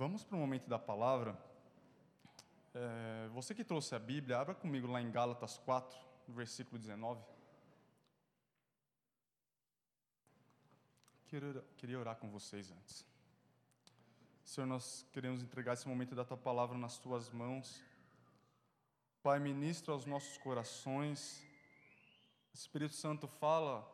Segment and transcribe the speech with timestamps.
[0.00, 1.38] Vamos para o momento da palavra.
[2.72, 5.94] É, você que trouxe a Bíblia, abra comigo lá em Gálatas 4,
[6.26, 7.22] versículo 19.
[11.26, 13.04] Queria, orar com vocês antes.
[14.42, 17.84] Senhor, nós queremos entregar esse momento da tua palavra nas tuas mãos.
[19.22, 21.46] Pai, ministra aos nossos corações.
[22.54, 23.86] Espírito Santo fala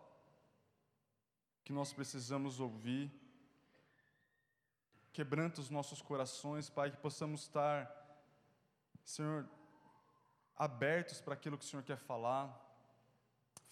[1.65, 3.26] que nós precisamos ouvir.
[5.17, 7.91] Quebranta os nossos corações, Pai, que possamos estar,
[9.03, 9.49] Senhor,
[10.55, 12.45] abertos para aquilo que o Senhor quer falar.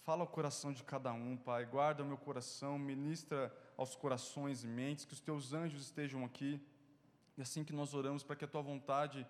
[0.01, 1.63] Fala ao coração de cada um, Pai.
[1.67, 6.59] Guarda o meu coração, ministra aos corações e mentes, que os teus anjos estejam aqui.
[7.37, 9.23] E assim que nós oramos para que a tua vontade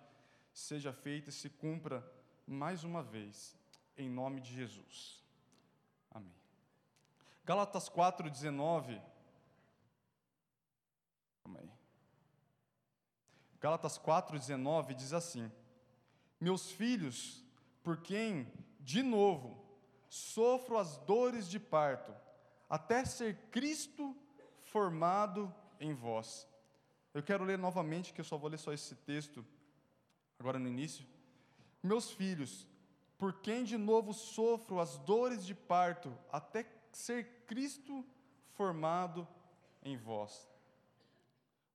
[0.54, 2.02] seja feita e se cumpra
[2.46, 3.54] mais uma vez,
[3.94, 5.22] em nome de Jesus.
[6.10, 6.34] Amém.
[7.44, 9.02] Gálatas 4:19.
[11.44, 11.75] Calma aí.
[13.66, 15.50] Gálatas 4:19 diz assim:
[16.40, 17.44] Meus filhos,
[17.82, 18.46] por quem
[18.78, 19.60] de novo
[20.08, 22.14] sofro as dores de parto,
[22.70, 24.16] até ser Cristo
[24.62, 26.46] formado em vós.
[27.12, 29.44] Eu quero ler novamente, que eu só vou ler só esse texto
[30.38, 31.04] agora no início.
[31.82, 32.68] Meus filhos,
[33.18, 38.06] por quem de novo sofro as dores de parto, até ser Cristo
[38.52, 39.26] formado
[39.82, 40.48] em vós.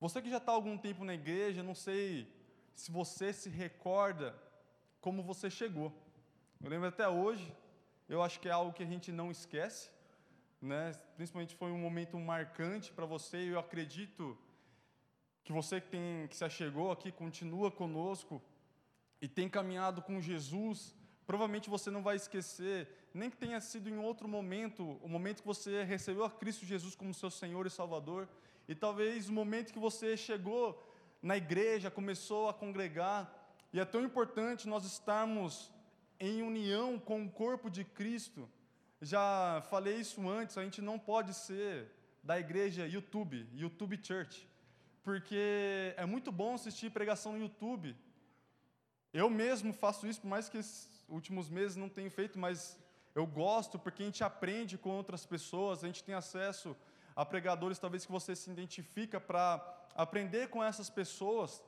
[0.02, 2.28] Você que já está algum tempo na igreja, não sei
[2.74, 4.36] se você se recorda
[5.00, 5.94] como você chegou.
[6.60, 7.56] Eu lembro até hoje,
[8.10, 9.92] eu acho que é algo que a gente não esquece,
[10.60, 10.92] né?
[11.16, 14.36] principalmente foi um momento marcante para você, e eu acredito
[15.44, 18.42] que você que, tem, que se achegou aqui, continua conosco
[19.22, 20.96] e tem caminhado com Jesus,
[21.28, 25.48] provavelmente você não vai esquecer, nem que tenha sido em outro momento, o momento que
[25.48, 28.28] você recebeu a Cristo Jesus como seu Senhor e Salvador,
[28.72, 30.82] e talvez o momento que você chegou
[31.22, 33.20] na igreja, começou a congregar,
[33.74, 35.70] e é tão importante nós estarmos
[36.18, 38.50] em união com o corpo de Cristo.
[39.02, 41.92] Já falei isso antes, a gente não pode ser
[42.24, 44.48] da igreja YouTube, YouTube Church,
[45.04, 47.94] porque é muito bom assistir pregação no YouTube,
[49.14, 52.80] eu mesmo faço isso, por mais que esses últimos meses não tenho feito, mas
[53.14, 56.74] eu gosto porque a gente aprende com outras pessoas, a gente tem acesso
[57.16, 59.62] a pregadores talvez que você se identifica para
[59.96, 61.64] aprender com essas pessoas.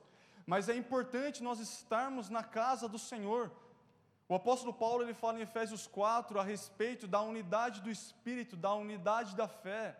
[0.46, 3.50] Mas é importante nós estarmos na casa do Senhor.
[4.28, 8.74] O apóstolo Paulo ele fala em Efésios 4 a respeito da unidade do espírito, da
[8.74, 9.98] unidade da fé.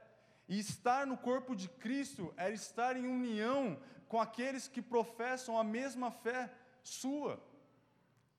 [0.49, 3.78] E estar no corpo de Cristo é estar em união
[4.09, 6.50] com aqueles que professam a mesma fé
[6.82, 7.38] sua.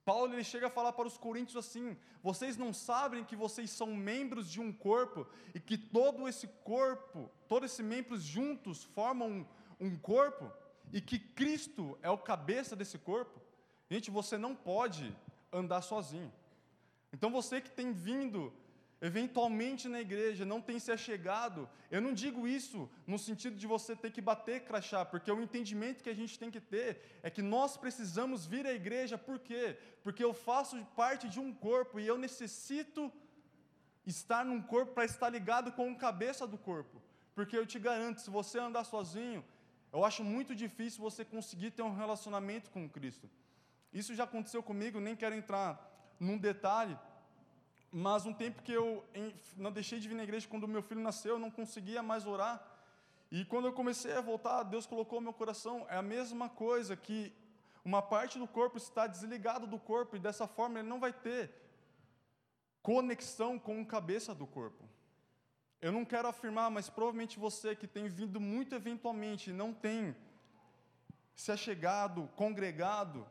[0.05, 3.88] Paulo ele chega a falar para os coríntios assim: vocês não sabem que vocês são
[3.88, 9.27] membros de um corpo e que todo esse corpo, todos esses membros juntos formam
[9.79, 10.51] um, um corpo
[10.93, 13.41] e que Cristo é o cabeça desse corpo?
[13.89, 15.16] Gente, você não pode
[15.51, 16.31] andar sozinho.
[17.11, 18.53] Então você que tem vindo
[19.09, 23.95] eventualmente na igreja não tem se achegado, eu não digo isso no sentido de você
[24.03, 26.89] ter que bater crachá, porque o entendimento que a gente tem que ter
[27.21, 29.77] é que nós precisamos vir à igreja, por quê?
[30.03, 33.11] Porque eu faço parte de um corpo e eu necessito
[34.05, 37.01] estar num corpo para estar ligado com o cabeça do corpo,
[37.35, 39.45] porque eu te garanto, se você andar sozinho,
[39.93, 43.29] eu acho muito difícil você conseguir ter um relacionamento com Cristo.
[43.93, 45.69] Isso já aconteceu comigo, nem quero entrar
[46.19, 46.97] num detalhe,
[47.97, 49.06] mas um tempo que eu
[49.56, 52.61] não deixei de vir na igreja quando meu filho nasceu, eu não conseguia mais orar.
[53.31, 57.31] E quando eu comecei a voltar, Deus colocou meu coração, é a mesma coisa que
[57.85, 61.50] uma parte do corpo está desligado do corpo e dessa forma ele não vai ter
[62.84, 64.84] conexão com a cabeça do corpo.
[65.81, 70.13] Eu não quero afirmar, mas provavelmente você que tem vindo muito eventualmente não tem
[71.34, 73.25] se achegado, congregado,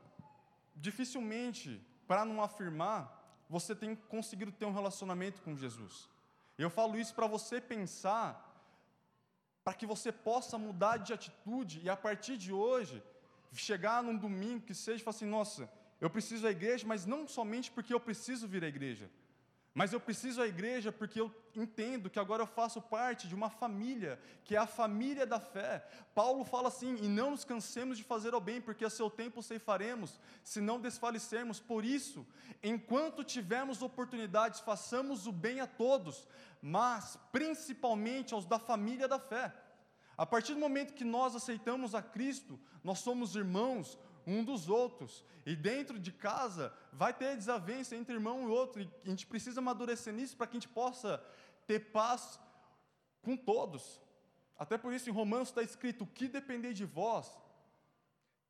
[0.74, 6.08] dificilmente, para não afirmar, você tem conseguido ter um relacionamento com Jesus.
[6.56, 8.28] Eu falo isso para você pensar,
[9.62, 13.02] para que você possa mudar de atitude e a partir de hoje,
[13.52, 15.70] chegar num domingo que seja e falar assim: nossa,
[16.00, 19.10] eu preciso da igreja, mas não somente porque eu preciso vir à igreja,
[19.74, 23.50] mas eu preciso à igreja porque eu entendo que agora eu faço parte de uma
[23.50, 25.84] família, que é a família da fé.
[26.14, 29.42] Paulo fala assim: e não nos cansemos de fazer o bem, porque a seu tempo
[29.42, 31.58] ceifaremos, se não desfalecermos.
[31.58, 32.24] Por isso,
[32.62, 36.28] enquanto tivermos oportunidades, façamos o bem a todos,
[36.62, 39.52] mas principalmente aos da família da fé.
[40.16, 45.24] A partir do momento que nós aceitamos a Cristo, nós somos irmãos, um dos outros.
[45.44, 48.82] E dentro de casa vai ter desavença entre irmão e outro.
[48.82, 51.22] E a gente precisa amadurecer nisso para que a gente possa
[51.66, 52.40] ter paz
[53.22, 54.00] com todos.
[54.58, 57.36] Até por isso em Romanos está escrito: o que depender de vós,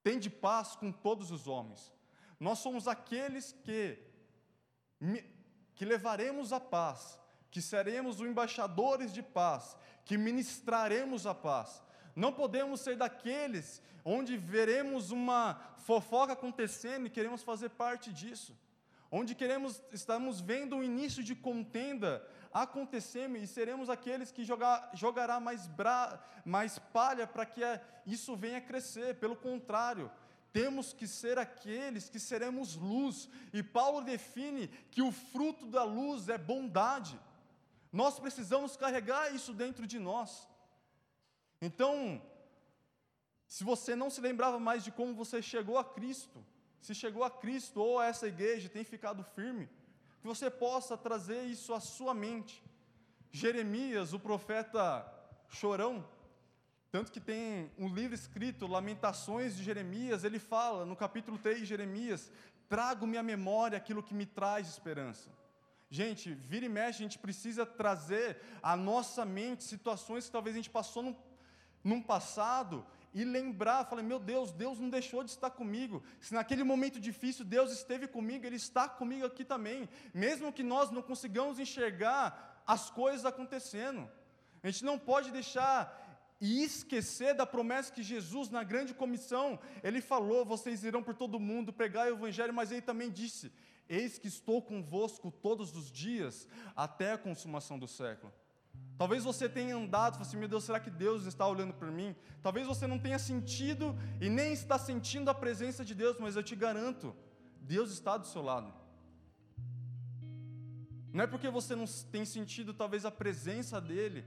[0.03, 1.93] tende paz com todos os homens.
[2.39, 3.99] Nós somos aqueles que,
[5.75, 7.19] que levaremos a paz,
[7.51, 11.83] que seremos os embaixadores de paz, que ministraremos a paz.
[12.15, 18.57] Não podemos ser daqueles onde veremos uma fofoca acontecendo e queremos fazer parte disso.
[19.11, 25.39] Onde queremos, estamos vendo o início de contenda acontecendo e seremos aqueles que jogar, jogará
[25.39, 27.61] mais, bra, mais palha para que
[28.07, 29.17] isso venha crescer.
[29.17, 30.11] Pelo contrário,
[30.53, 33.29] temos que ser aqueles que seremos luz.
[33.53, 37.19] E Paulo define que o fruto da luz é bondade.
[37.93, 40.49] Nós precisamos carregar isso dentro de nós.
[41.65, 42.21] Então,
[43.47, 46.45] se você não se lembrava mais de como você chegou a Cristo,
[46.81, 49.67] se chegou a Cristo ou a essa igreja tem ficado firme,
[50.21, 52.63] que você possa trazer isso à sua mente.
[53.33, 54.85] Jeremias, o profeta
[55.49, 56.07] chorão,
[56.91, 61.65] tanto que tem um livro escrito, Lamentações de Jeremias, ele fala no capítulo 3 de
[61.65, 62.31] Jeremias:
[62.69, 65.31] trago-me à memória aquilo que me traz esperança.
[65.91, 70.59] Gente, vira e mexe, a gente precisa trazer à nossa mente situações que talvez a
[70.59, 71.17] gente passou num,
[71.85, 76.03] num passado e lembrar, falar, meu Deus, Deus não deixou de estar comigo.
[76.19, 79.89] Se naquele momento difícil Deus esteve comigo, Ele está comigo aqui também.
[80.13, 84.11] Mesmo que nós não consigamos enxergar as coisas acontecendo.
[84.63, 86.03] A gente não pode deixar
[86.41, 91.39] e esquecer da promessa que Jesus, na grande comissão, ele falou: vocês irão por todo
[91.39, 93.53] mundo pregar o evangelho, mas ele também disse:
[93.89, 98.33] Eis que estou convosco todos os dias, até a consumação do século.
[98.97, 102.15] Talvez você tenha andado e assim: meu Deus, será que Deus está olhando por mim?
[102.43, 106.43] Talvez você não tenha sentido e nem está sentindo a presença de Deus, mas eu
[106.43, 107.15] te garanto,
[107.61, 108.73] Deus está do seu lado.
[111.13, 114.25] Não é porque você não tem sentido talvez a presença dele,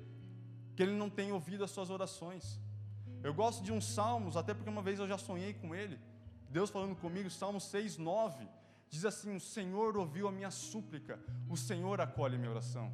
[0.75, 2.59] que ele não tem ouvido as suas orações.
[3.23, 5.99] Eu gosto de uns salmos, até porque uma vez eu já sonhei com ele.
[6.49, 8.47] Deus falando comigo, Salmo 6, 9,
[8.89, 11.19] diz assim: O Senhor ouviu a minha súplica,
[11.49, 12.93] o Senhor acolhe a minha oração.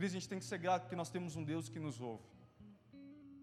[0.00, 2.24] Cris, a gente tem que ser grato porque nós temos um Deus que nos ouve.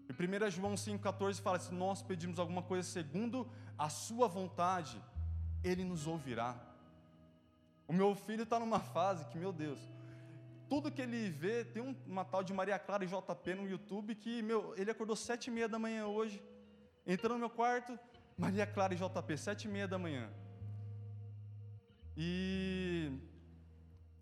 [0.08, 5.00] E 1 João 5,14 fala: se nós pedimos alguma coisa segundo a Sua vontade,
[5.62, 6.60] Ele nos ouvirá.
[7.86, 9.78] O meu filho está numa fase que, meu Deus,
[10.68, 14.42] tudo que ele vê, tem uma tal de Maria Clara e JP no YouTube que,
[14.42, 16.42] meu, ele acordou sete e meia da manhã hoje,
[17.06, 17.96] entrou no meu quarto,
[18.36, 20.28] Maria Clara e JP, sete e meia da manhã.
[22.16, 23.16] E,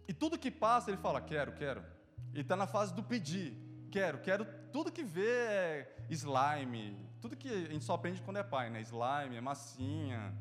[0.06, 1.95] e tudo que passa, ele fala, quero, quero.
[2.36, 3.56] Ele está na fase do pedir,
[3.90, 8.42] quero, quero tudo que vê é slime, tudo que a gente só aprende quando é
[8.42, 8.82] pai, né?
[8.82, 10.34] Slime, é massinha,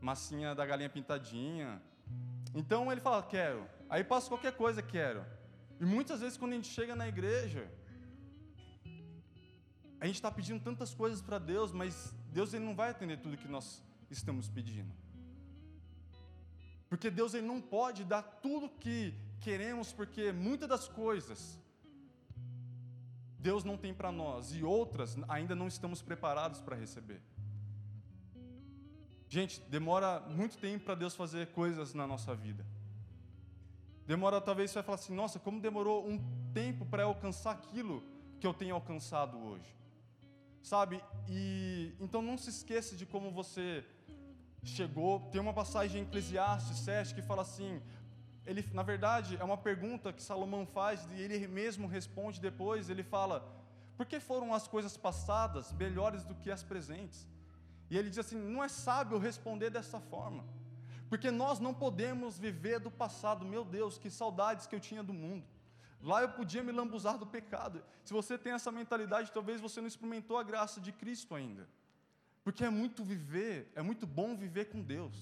[0.00, 1.82] massinha da galinha pintadinha.
[2.54, 3.68] Então ele fala, quero.
[3.90, 5.22] Aí passa qualquer coisa, quero.
[5.78, 7.70] E muitas vezes quando a gente chega na igreja,
[10.00, 13.36] a gente está pedindo tantas coisas para Deus, mas Deus ele não vai atender tudo
[13.36, 14.94] que nós estamos pedindo.
[16.88, 21.58] Porque Deus ele não pode dar tudo que queremos, porque muitas das coisas
[23.38, 27.22] Deus não tem para nós e outras ainda não estamos preparados para receber.
[29.28, 32.66] Gente, demora muito tempo para Deus fazer coisas na nossa vida.
[34.06, 36.18] Demora, talvez você vai falar assim: nossa, como demorou um
[36.52, 38.02] tempo para alcançar aquilo
[38.40, 39.76] que eu tenho alcançado hoje.
[40.62, 41.02] Sabe?
[41.28, 43.84] E então não se esqueça de como você
[44.64, 45.20] chegou.
[45.30, 47.82] Tem uma passagem em Eclesiastes 7 que fala assim:
[48.48, 52.88] ele, na verdade, é uma pergunta que Salomão faz e ele mesmo responde depois.
[52.88, 53.46] Ele fala:
[53.94, 57.28] Por que foram as coisas passadas melhores do que as presentes?
[57.90, 60.46] E ele diz assim: Não é sábio responder dessa forma.
[61.10, 63.44] Porque nós não podemos viver do passado.
[63.44, 65.46] Meu Deus, que saudades que eu tinha do mundo.
[66.00, 67.82] Lá eu podia me lambuzar do pecado.
[68.02, 71.68] Se você tem essa mentalidade, talvez você não experimentou a graça de Cristo ainda.
[72.42, 75.14] Porque é muito viver, é muito bom viver com Deus.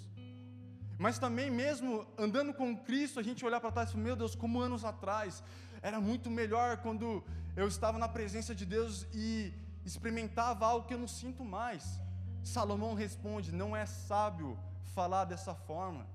[0.99, 4.35] Mas também, mesmo andando com Cristo, a gente olhar para trás e falar: Meu Deus,
[4.35, 5.43] como anos atrás
[5.83, 7.23] era muito melhor quando
[7.55, 9.53] eu estava na presença de Deus e
[9.85, 12.01] experimentava algo que eu não sinto mais.
[12.43, 14.59] Salomão responde: Não é sábio
[14.95, 16.07] falar dessa forma.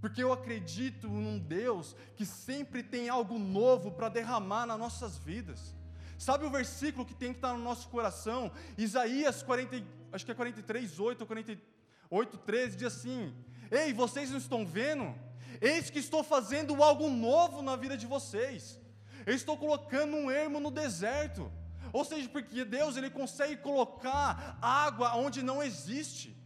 [0.00, 5.74] Porque eu acredito num Deus que sempre tem algo novo para derramar nas nossas vidas.
[6.18, 8.50] Sabe o versículo que tem que estar no nosso coração?
[8.76, 13.34] Isaías 40, acho que é 43, 8 ou 48, 13, diz assim:
[13.70, 15.14] Ei, vocês não estão vendo?
[15.60, 18.80] Eis que estou fazendo algo novo na vida de vocês.
[19.26, 21.50] Eu estou colocando um ermo no deserto.
[21.92, 26.36] Ou seja, porque Deus ele consegue colocar água onde não existe.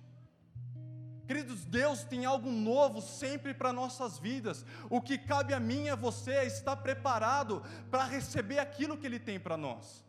[1.27, 4.65] Queridos, Deus tem algo novo sempre para nossas vidas.
[4.91, 9.07] O que cabe a mim e a você é estar preparado para receber aquilo que
[9.07, 10.05] Ele tem para nós.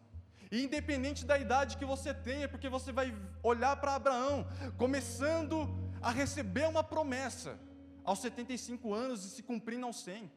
[0.52, 4.46] E independente da idade que você tenha, porque você vai olhar para Abraão,
[4.78, 7.58] começando a receber uma promessa
[8.04, 10.32] aos 75 anos e se cumprindo aos 100.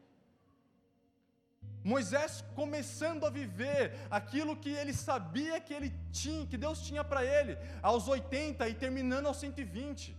[1.84, 7.22] Moisés começando a viver aquilo que ele sabia que ele tinha, que Deus tinha para
[7.22, 10.16] ele, aos 80 e terminando aos 120.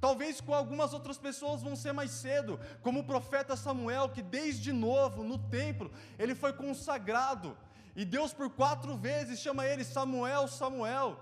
[0.00, 4.72] Talvez com algumas outras pessoas vão ser mais cedo, como o profeta Samuel, que desde
[4.72, 7.54] novo no templo ele foi consagrado,
[7.94, 11.18] e Deus por quatro vezes chama ele Samuel, Samuel.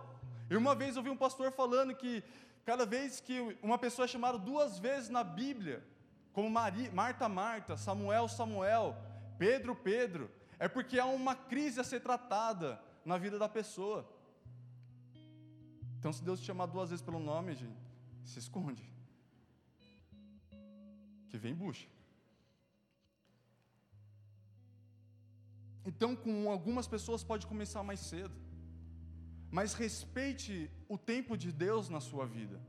[0.49, 2.23] E uma vez eu vi um pastor falando que
[2.69, 5.83] cada vez que uma pessoa é chamada duas vezes na Bíblia,
[6.35, 8.95] como Maria, Marta, Marta, Samuel, Samuel,
[9.39, 14.07] Pedro, Pedro, é porque há uma crise a ser tratada na vida da pessoa.
[15.99, 17.81] Então, se Deus te chamar duas vezes pelo nome, gente,
[18.23, 18.85] se esconde.
[21.31, 21.89] Que vem bucha.
[25.87, 28.48] Então, com algumas pessoas pode começar mais cedo.
[29.51, 32.61] Mas respeite o tempo de Deus na sua vida.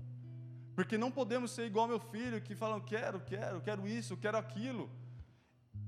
[0.76, 4.90] Porque não podemos ser igual meu filho que falam quero, quero, quero isso, quero aquilo.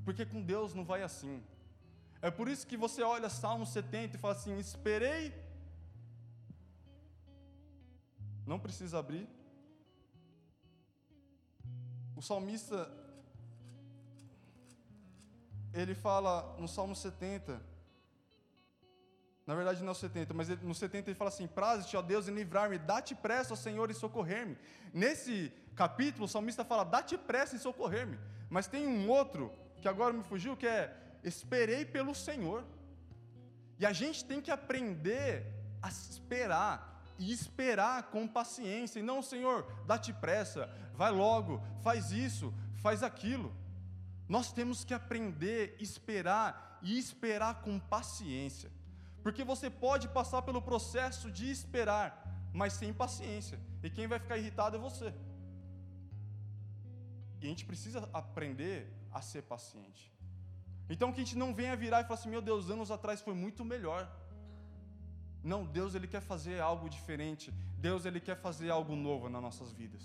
[0.03, 1.41] Porque com Deus não vai assim.
[2.21, 5.33] É por isso que você olha Salmo 70 e fala assim: Esperei.
[8.45, 9.27] Não precisa abrir.
[12.15, 12.91] O salmista,
[15.73, 17.59] ele fala no Salmo 70,
[19.45, 22.27] na verdade não é o 70, mas no 70 ele fala assim: Praze-te, ó Deus,
[22.27, 24.57] em livrar-me, dá-te pressa, ó Senhor, em socorrer-me.
[24.93, 28.19] Nesse capítulo, o salmista fala: dá-te pressa em socorrer-me.
[28.49, 32.63] Mas tem um outro que agora me fugiu, que é esperei pelo Senhor.
[33.79, 35.45] E a gente tem que aprender
[35.81, 42.51] a esperar e esperar com paciência, e não, Senhor, dá-te pressa, vai logo, faz isso,
[42.81, 43.55] faz aquilo.
[44.27, 48.71] Nós temos que aprender esperar e esperar com paciência,
[49.23, 52.07] porque você pode passar pelo processo de esperar,
[52.53, 55.13] mas sem paciência, e quem vai ficar irritado é você.
[57.39, 58.79] E a gente precisa aprender
[59.11, 60.11] a ser paciente.
[60.89, 63.33] Então que a gente não venha virar e falar assim: meu Deus, anos atrás foi
[63.33, 64.09] muito melhor.
[65.43, 67.51] Não, Deus ele quer fazer algo diferente.
[67.77, 70.03] Deus ele quer fazer algo novo nas nossas vidas.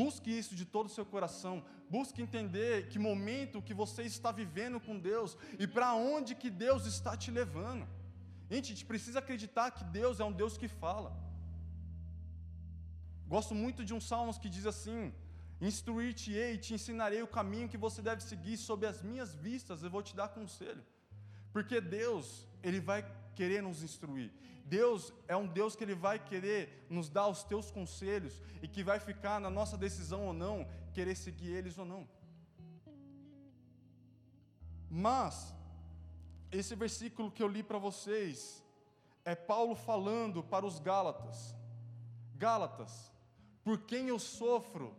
[0.00, 1.56] Busque isso de todo o seu coração.
[1.94, 5.30] Busque entender que momento que você está vivendo com Deus
[5.62, 7.84] e para onde que Deus está te levando.
[8.50, 11.10] Gente, a gente precisa acreditar que Deus é um Deus que fala.
[13.34, 15.00] Gosto muito de um salmos que diz assim:
[15.68, 20.02] Instruir-te-ei, te ensinarei o caminho que você deve seguir, sob as minhas vistas eu vou
[20.08, 20.84] te dar conselho.
[21.54, 23.00] Porque Deus, Ele vai
[23.38, 24.32] querer nos instruir.
[24.64, 28.82] Deus é um Deus que Ele vai querer nos dar os teus conselhos e que
[28.82, 32.08] vai ficar na nossa decisão ou não, querer seguir eles ou não.
[34.90, 35.54] Mas,
[36.50, 38.64] esse versículo que eu li para vocês,
[39.24, 41.54] é Paulo falando para os Gálatas:
[42.34, 43.12] Gálatas,
[43.62, 44.96] por quem eu sofro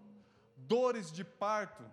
[0.56, 1.84] dores de parto,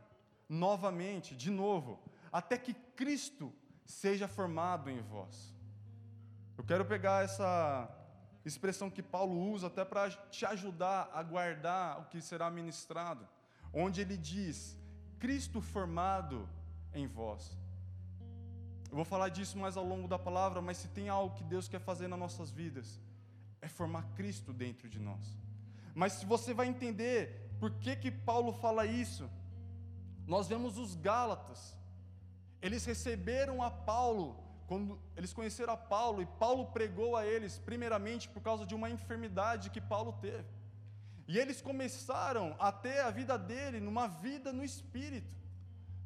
[0.49, 3.53] novamente, de novo, até que Cristo
[3.87, 5.54] seja formado em vós.
[6.57, 7.89] Eu quero pegar essa
[8.45, 13.27] expressão que Paulo usa até para te ajudar a guardar o que será ministrado,
[13.73, 14.79] onde ele diz:
[15.19, 16.49] Cristo formado
[16.93, 17.57] em vós.
[18.91, 21.67] Eu vou falar disso mais ao longo da palavra, mas se tem algo que Deus
[21.67, 23.01] quer fazer nas nossas vidas,
[23.61, 25.37] é formar Cristo dentro de nós.
[25.95, 29.29] Mas se você vai entender por que, que Paulo fala isso?
[30.27, 31.75] Nós vemos os Gálatas,
[32.61, 38.29] eles receberam a Paulo, quando eles conheceram a Paulo, e Paulo pregou a eles, primeiramente
[38.29, 40.49] por causa de uma enfermidade que Paulo teve.
[41.27, 45.33] E eles começaram a ter a vida dele numa vida no espírito.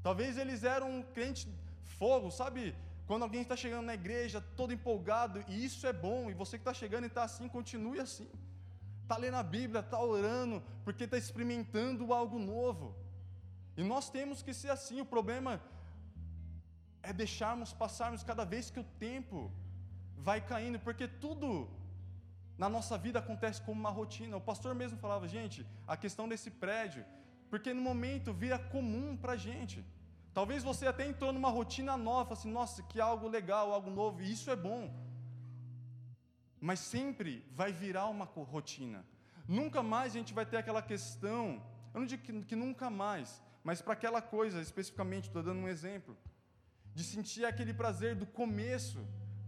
[0.03, 1.49] Talvez eles eram um crente
[1.99, 2.75] fogo, sabe?
[3.07, 6.63] Quando alguém está chegando na igreja todo empolgado, e isso é bom, e você que
[6.63, 8.29] está chegando e está assim, continue assim
[9.09, 12.95] está lendo a Bíblia, está orando, porque está experimentando algo novo.
[13.75, 15.01] E nós temos que ser assim.
[15.01, 15.63] O problema
[17.09, 19.39] é deixarmos passarmos cada vez que o tempo
[20.29, 21.49] vai caindo, porque tudo
[22.63, 24.37] na nossa vida acontece como uma rotina.
[24.37, 27.05] O pastor mesmo falava, gente, a questão desse prédio,
[27.51, 29.79] porque no momento vira comum para a gente.
[30.39, 34.31] Talvez você até entrou numa rotina nova, assim, nossa, que algo legal, algo novo, e
[34.37, 34.83] isso é bom
[36.61, 39.05] mas sempre vai virar uma rotina.
[39.47, 41.63] Nunca mais a gente vai ter aquela questão,
[41.95, 45.69] eu não digo que, que nunca mais, mas para aquela coisa especificamente, estou dando um
[45.69, 46.17] exemplo,
[46.99, 48.99] de sentir aquele prazer do começo,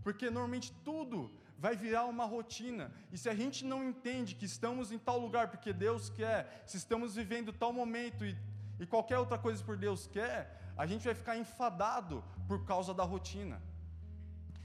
[0.04, 1.16] porque normalmente tudo
[1.58, 5.48] vai virar uma rotina, e se a gente não entende que estamos em tal lugar
[5.48, 8.36] porque Deus quer, se estamos vivendo tal momento e,
[8.78, 10.38] e qualquer outra coisa por Deus quer,
[10.76, 13.60] a gente vai ficar enfadado por causa da rotina.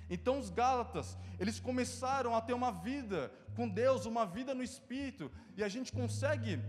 [0.07, 5.31] Então os Gálatas, eles começaram a ter uma vida com Deus, uma vida no Espírito,
[5.57, 6.61] e a gente consegue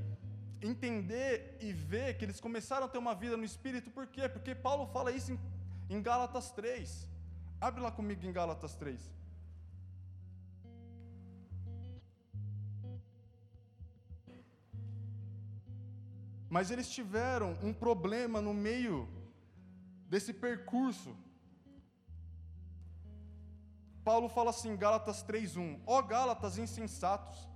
[0.63, 4.27] entender e ver que eles começaram a ter uma vida no Espírito, por quê?
[4.31, 5.39] Porque Paulo fala isso em,
[5.89, 7.09] em Gálatas 3.
[7.61, 9.01] Abre lá comigo em Gálatas 3.
[16.49, 19.09] Mas eles tiveram um problema no meio
[20.09, 21.17] desse percurso.
[24.05, 27.49] Paulo fala assim, Gálatas 3:1: Ó Gálatas insensatos,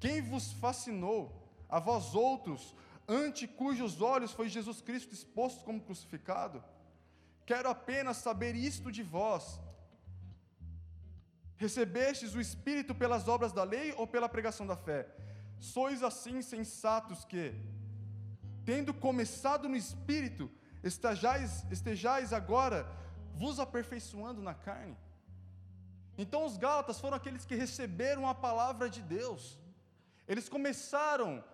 [0.00, 2.74] quem vos fascinou a vós outros,
[3.06, 6.62] ante cujos olhos foi Jesus Cristo exposto como crucificado?
[7.52, 9.44] Quero apenas saber isto de vós.
[11.64, 15.00] Recebestes o Espírito pelas obras da lei ou pela pregação da fé?
[15.60, 17.44] Sois assim sensatos que,
[18.64, 20.50] tendo começado no Espírito,
[20.82, 22.78] estejais, estejais agora
[23.34, 24.96] vos aperfeiçoando na carne.
[26.16, 29.58] Então os Gálatas foram aqueles que receberam a palavra de Deus.
[30.26, 31.44] Eles começaram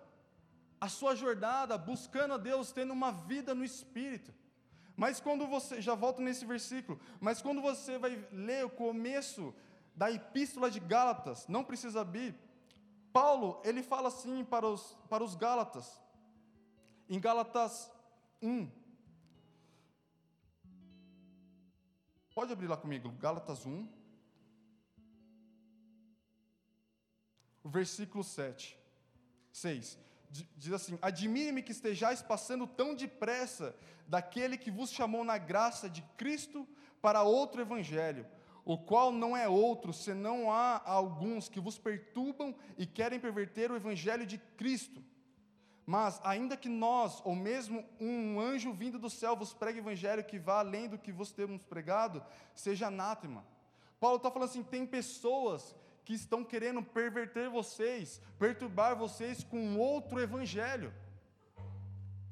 [0.81, 4.33] a sua jornada buscando a Deus, tendo uma vida no Espírito.
[5.03, 9.55] Mas quando você, já volto nesse versículo, mas quando você vai ler o começo
[9.95, 12.35] da epístola de Gálatas, não precisa abrir,
[13.13, 16.01] Paulo, ele fala assim para os, para os Gálatas,
[17.09, 17.89] em Gálatas
[18.43, 18.69] 1.
[22.35, 23.89] Pode abrir lá comigo, Gálatas 1.
[27.63, 28.77] O versículo 7.
[29.53, 33.75] 6 diz assim: Admire-me que estejais passando tão depressa
[34.07, 36.67] daquele que vos chamou na graça de Cristo
[37.01, 38.27] para outro evangelho,
[38.65, 43.77] o qual não é outro, senão há alguns que vos perturbam e querem perverter o
[43.77, 45.03] evangelho de Cristo.
[45.87, 50.39] Mas, ainda que nós, ou mesmo um anjo vindo do céu, vos pregue evangelho que
[50.39, 52.23] vá além do que vos temos pregado,
[52.55, 53.43] seja anátema.
[53.99, 55.75] Paulo está falando assim: tem pessoas
[56.09, 60.91] que estão querendo perverter vocês, perturbar vocês com outro evangelho,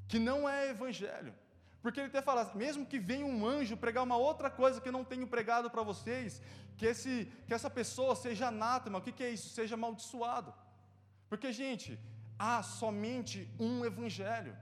[0.08, 1.34] que não é evangelho.
[1.82, 4.96] Porque ele até fala, mesmo que venha um anjo pregar uma outra coisa que eu
[4.98, 6.40] não tenho pregado para vocês,
[6.78, 9.50] que, esse, que essa pessoa seja anátema, o que, que é isso?
[9.50, 10.54] Seja amaldiçoado.
[11.28, 12.00] Porque, gente,
[12.38, 14.56] há somente um evangelho,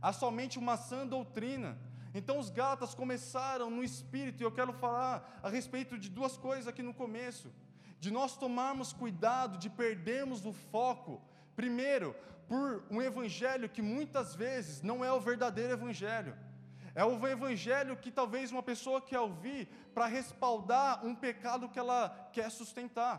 [0.00, 1.76] há somente uma sã doutrina.
[2.14, 6.68] Então os Gálatas começaram no espírito, e eu quero falar a respeito de duas coisas
[6.68, 7.52] aqui no começo
[8.02, 11.22] de nós tomarmos cuidado, de perdermos o foco,
[11.54, 12.16] primeiro,
[12.48, 16.36] por um evangelho que muitas vezes não é o verdadeiro evangelho.
[16.96, 22.08] É o evangelho que talvez uma pessoa quer ouvir para respaldar um pecado que ela
[22.32, 23.16] quer sustentar.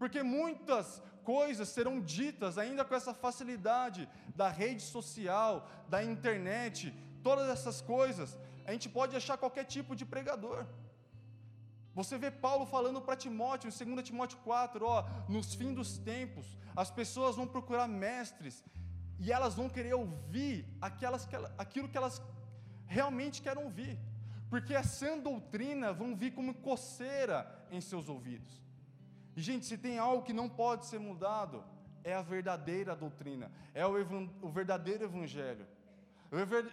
[0.00, 7.48] Porque muitas coisas serão ditas ainda com essa facilidade da rede social, da internet, todas
[7.48, 8.36] essas coisas.
[8.66, 10.66] A gente pode achar qualquer tipo de pregador.
[11.98, 16.46] Você vê Paulo falando para Timóteo, em 2 Timóteo 4, ó, nos fins dos tempos,
[16.76, 18.64] as pessoas vão procurar mestres
[19.18, 21.28] e elas vão querer ouvir aquelas,
[21.64, 22.22] aquilo que elas
[22.86, 23.98] realmente querem ouvir,
[24.48, 28.62] porque a sã doutrina vão vir como coceira em seus ouvidos.
[29.34, 31.64] E, gente, se tem algo que não pode ser mudado,
[32.04, 33.94] é a verdadeira doutrina, é o,
[34.40, 35.66] o verdadeiro evangelho.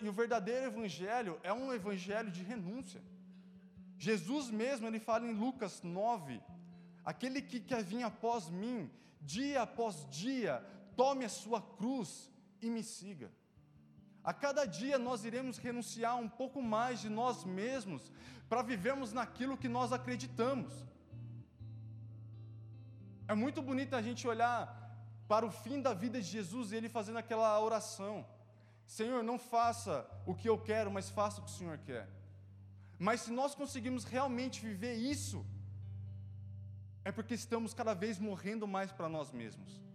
[0.03, 3.01] E o verdadeiro evangelho é um evangelho de renúncia.
[3.97, 6.41] Jesus mesmo, ele fala em Lucas 9:
[7.03, 8.89] aquele que quer vir após mim,
[9.21, 10.63] dia após dia,
[10.95, 12.31] tome a sua cruz
[12.61, 13.31] e me siga.
[14.23, 18.11] A cada dia nós iremos renunciar um pouco mais de nós mesmos
[18.49, 20.73] para vivermos naquilo que nós acreditamos.
[23.27, 24.81] É muito bonito a gente olhar
[25.27, 28.25] para o fim da vida de Jesus e ele fazendo aquela oração:
[28.85, 32.07] Senhor, não faça o que eu quero, mas faça o que o Senhor quer.
[32.97, 35.45] Mas se nós conseguimos realmente viver isso,
[37.03, 39.85] é porque estamos cada vez morrendo mais para nós mesmos.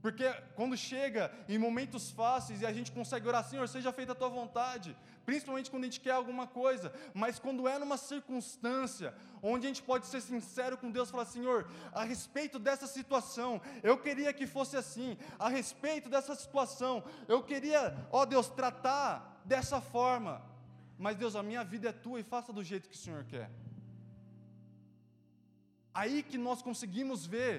[0.00, 4.14] Porque quando chega em momentos fáceis e a gente consegue orar, Senhor, seja feita a
[4.14, 9.66] tua vontade, principalmente quando a gente quer alguma coisa, mas quando é numa circunstância onde
[9.66, 14.32] a gente pode ser sincero com Deus, falar, Senhor, a respeito dessa situação, eu queria
[14.32, 20.49] que fosse assim, a respeito dessa situação, eu queria, ó Deus, tratar dessa forma.
[21.04, 23.48] Mas Deus, a minha vida é tua e faça do jeito que o Senhor quer.
[26.00, 27.52] Aí que nós conseguimos ver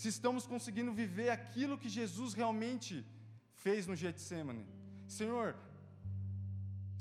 [0.00, 2.94] se estamos conseguindo viver aquilo que Jesus realmente
[3.64, 4.66] fez no Getsemane.
[5.18, 5.48] Senhor,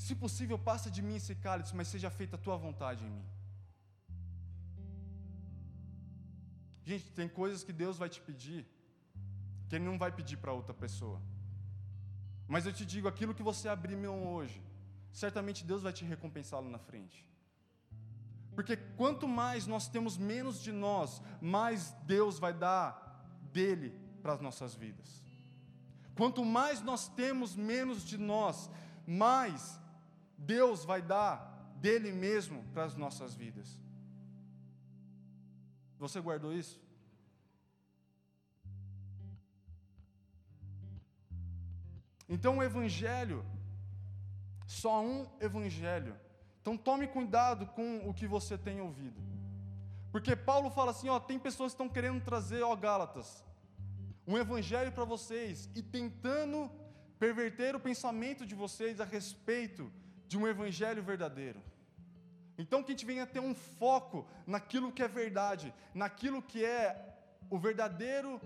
[0.06, 3.26] se possível, passa de mim esse cálice, mas seja feita a tua vontade em mim.
[6.90, 8.62] Gente, tem coisas que Deus vai te pedir
[9.68, 11.20] que Ele não vai pedir para outra pessoa.
[12.48, 14.60] Mas eu te digo, aquilo que você abrir mão hoje,
[15.12, 17.28] certamente Deus vai te recompensar lá na frente.
[18.56, 24.42] Porque quanto mais nós temos menos de nós, mais Deus vai dar dele para as
[24.42, 25.24] nossas vidas.
[26.16, 28.70] Quanto mais nós temos menos de nós,
[29.06, 29.80] mais
[30.38, 33.80] Deus vai dar dele mesmo para as nossas vidas.
[36.00, 36.80] Você guardou isso?
[42.28, 43.46] Então o Evangelho,
[44.68, 46.16] só um Evangelho.
[46.62, 49.20] Então tome cuidado com o que você tem ouvido.
[50.12, 53.44] Porque Paulo fala assim: ó, tem pessoas que estão querendo trazer, ó, Gálatas,
[54.28, 56.70] um Evangelho para vocês e tentando
[57.18, 59.92] perverter o pensamento de vocês a respeito
[60.28, 61.64] de um Evangelho verdadeiro.
[62.58, 67.16] Então que a gente venha ter um foco naquilo que é verdade, naquilo que é
[67.50, 68.42] o verdadeiro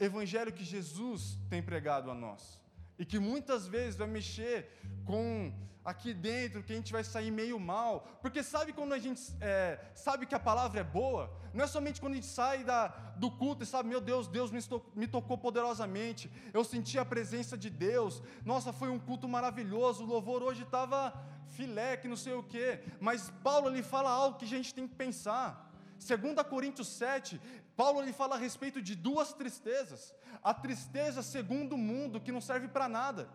[0.00, 2.59] Evangelho que Jesus tem pregado a nós
[3.00, 4.68] e que muitas vezes vai mexer
[5.06, 5.50] com
[5.82, 9.80] aqui dentro, que a gente vai sair meio mal, porque sabe quando a gente é,
[9.94, 11.32] sabe que a palavra é boa?
[11.54, 14.50] Não é somente quando a gente sai da, do culto e sabe, meu Deus, Deus
[14.50, 14.60] me,
[14.94, 20.06] me tocou poderosamente, eu senti a presença de Deus, nossa, foi um culto maravilhoso, o
[20.06, 21.14] louvor hoje estava
[21.48, 24.86] filé, que não sei o quê, mas Paulo ele fala algo que a gente tem
[24.86, 25.69] que pensar.
[26.00, 27.40] 2 Coríntios 7,
[27.76, 30.14] Paulo ele fala a respeito de duas tristezas.
[30.42, 33.28] A tristeza segundo o mundo, que não serve para nada.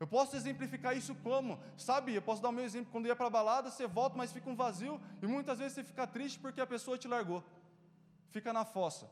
[0.00, 1.60] Eu posso exemplificar isso como?
[1.76, 4.32] Sabe, eu posso dar o meu exemplo, quando ia para a balada, você volta, mas
[4.32, 7.44] fica um vazio, e muitas vezes você fica triste porque a pessoa te largou.
[8.30, 9.08] Fica na fossa.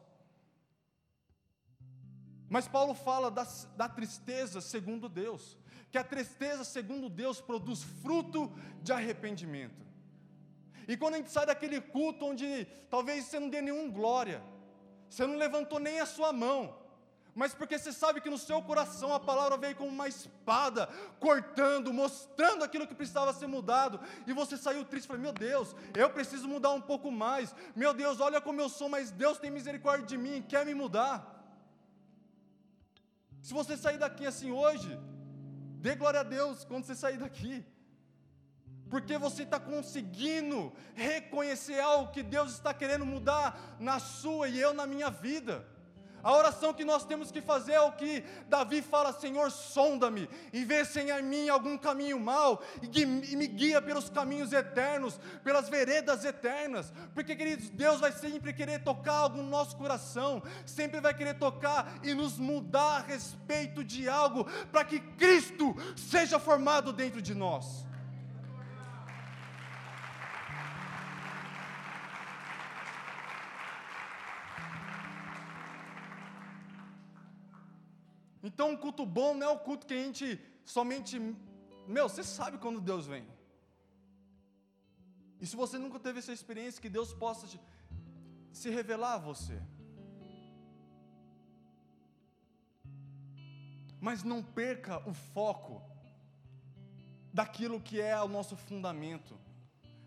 [2.48, 3.46] Mas Paulo fala da,
[3.76, 5.56] da tristeza segundo Deus,
[5.90, 9.84] que a tristeza segundo Deus produz fruto de arrependimento.
[10.86, 14.42] E quando a gente sai daquele culto onde talvez você não dê nenhum glória,
[15.08, 16.76] você não levantou nem a sua mão,
[17.34, 21.92] mas porque você sabe que no seu coração a palavra veio como uma espada, cortando,
[21.92, 26.46] mostrando aquilo que precisava ser mudado, e você saiu triste falou: Meu Deus, eu preciso
[26.46, 30.16] mudar um pouco mais, meu Deus, olha como eu sou, mas Deus tem misericórdia de
[30.16, 31.30] mim, quer me mudar.
[33.42, 34.98] Se você sair daqui assim hoje,
[35.80, 37.66] dê glória a Deus quando você sair daqui
[38.94, 44.72] porque você está conseguindo reconhecer algo que Deus está querendo mudar na sua e eu
[44.72, 45.66] na minha vida.
[46.22, 50.64] A oração que nós temos que fazer é o que Davi fala: Senhor, sonda-me e
[50.64, 56.24] vê se em mim algum caminho mau e me guia pelos caminhos eternos, pelas veredas
[56.24, 56.92] eternas.
[57.14, 61.98] Porque, queridos, Deus vai sempre querer tocar algo no nosso coração, sempre vai querer tocar
[62.04, 67.84] e nos mudar a respeito de algo para que Cristo seja formado dentro de nós.
[78.48, 81.18] Então, um culto bom não é o culto que a gente somente.
[81.88, 83.26] Meu, você sabe quando Deus vem.
[85.40, 87.58] E se você nunca teve essa experiência, que Deus possa te,
[88.52, 89.58] se revelar a você.
[93.98, 95.82] Mas não perca o foco
[97.32, 99.34] daquilo que é o nosso fundamento,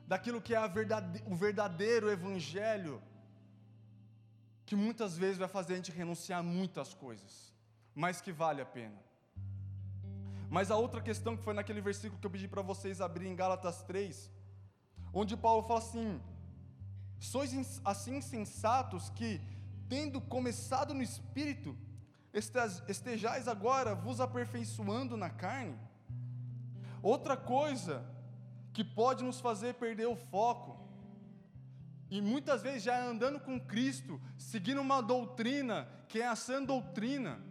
[0.05, 3.01] daquilo que é verdade, o verdadeiro evangelho,
[4.63, 7.56] que muitas vezes vai fazer a gente renunciar a muitas coisas
[8.03, 8.99] mas que vale a pena.
[10.55, 13.35] Mas a outra questão que foi naquele versículo que eu pedi para vocês abrir em
[13.35, 14.31] Gálatas 3,
[15.11, 16.21] onde Paulo fala assim:
[17.19, 19.41] Sois assim sensatos que,
[19.89, 21.75] tendo começado no espírito,
[22.87, 25.75] estejais agora vos aperfeiçoando na carne.
[27.01, 28.05] Outra coisa
[28.73, 30.77] que pode nos fazer perder o foco,
[32.11, 37.46] e muitas vezes já andando com Cristo, seguindo uma doutrina que é a sã doutrina,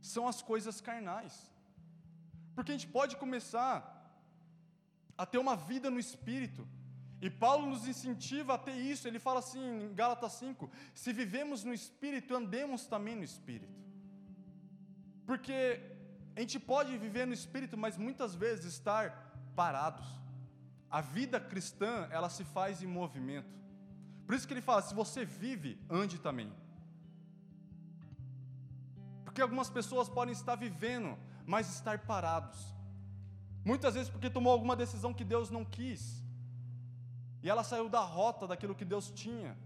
[0.00, 1.50] são as coisas carnais.
[2.54, 3.94] Porque a gente pode começar
[5.16, 6.66] a ter uma vida no espírito.
[7.20, 9.08] E Paulo nos incentiva a ter isso.
[9.08, 13.78] Ele fala assim em Gálatas 5: se vivemos no espírito, andemos também no espírito.
[15.26, 15.80] Porque
[16.36, 20.06] a gente pode viver no espírito, mas muitas vezes estar parados.
[20.90, 23.52] A vida cristã, ela se faz em movimento.
[24.24, 26.52] Por isso que ele fala: se você vive, ande também.
[29.38, 32.74] Porque algumas pessoas podem estar vivendo, mas estar parados.
[33.64, 36.24] Muitas vezes porque tomou alguma decisão que Deus não quis.
[37.40, 39.56] E ela saiu da rota daquilo que Deus tinha.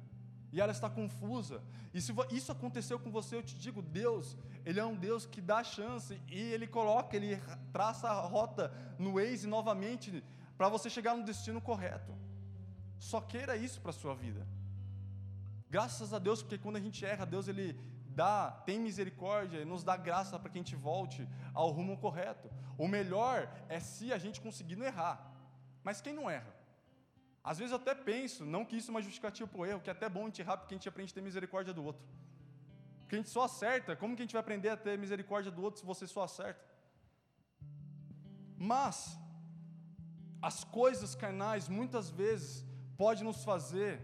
[0.53, 1.63] E ela está confusa.
[1.95, 5.41] E se isso aconteceu com você, eu te digo, Deus, Ele é um Deus que
[5.41, 6.21] dá chance.
[6.29, 7.41] E Ele coloca, Ele
[7.73, 10.23] traça a rota no Waze novamente,
[10.59, 12.15] para você chegar no destino correto.
[12.99, 14.47] Só queira isso para a sua vida.
[15.71, 17.75] Graças a Deus, porque quando a gente erra, Deus Ele
[18.21, 22.51] dá, tem misericórdia e nos dá graça para que a gente volte ao rumo correto.
[22.79, 23.37] O melhor
[23.69, 25.17] é se a gente conseguir não errar.
[25.83, 26.53] Mas quem não erra?
[27.51, 29.91] Às vezes eu até penso, não que isso é uma justificativa para o erro, que
[29.91, 32.03] é até bom a gente errar porque a gente aprende a ter misericórdia do outro.
[33.01, 35.63] Porque a gente só acerta, como que a gente vai aprender a ter misericórdia do
[35.63, 36.65] outro se você só acerta?
[38.57, 39.19] Mas,
[40.41, 42.65] as coisas carnais muitas vezes
[42.97, 44.01] podem nos fazer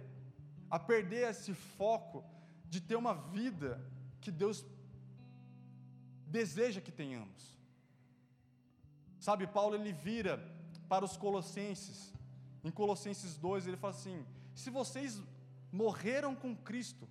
[0.69, 2.25] a perder esse foco
[2.69, 3.71] de ter uma vida
[4.21, 4.65] que Deus
[6.27, 7.57] deseja que tenhamos.
[9.19, 10.39] Sabe, Paulo ele vira
[10.89, 12.13] para os colossenses,
[12.63, 15.21] em Colossenses 2, ele fala assim: se vocês
[15.71, 17.09] morreram com Cristo,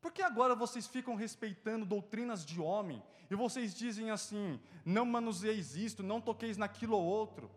[0.00, 5.76] por que agora vocês ficam respeitando doutrinas de homem e vocês dizem assim: não manuseis
[5.76, 7.50] isto, não toqueis naquilo ou outro?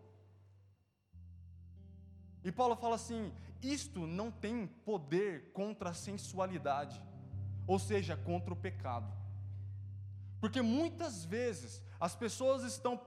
[2.44, 7.02] E Paulo fala assim: isto não tem poder contra a sensualidade,
[7.66, 9.12] ou seja, contra o pecado.
[10.40, 13.00] Porque muitas vezes as pessoas estão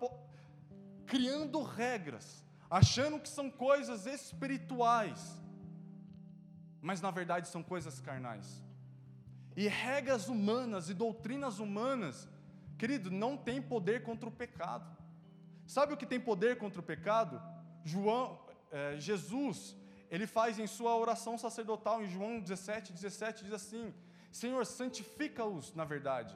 [1.05, 5.41] criando regras, achando que são coisas espirituais,
[6.81, 8.63] mas na verdade são coisas carnais.
[9.55, 12.27] E regras humanas e doutrinas humanas,
[12.77, 14.97] querido, não tem poder contra o pecado.
[15.65, 17.41] Sabe o que tem poder contra o pecado?
[17.83, 18.39] João,
[18.71, 19.75] é, Jesus,
[20.09, 23.93] ele faz em sua oração sacerdotal, em João 17, 17, diz assim:
[24.31, 26.35] Senhor, santifica-os na verdade,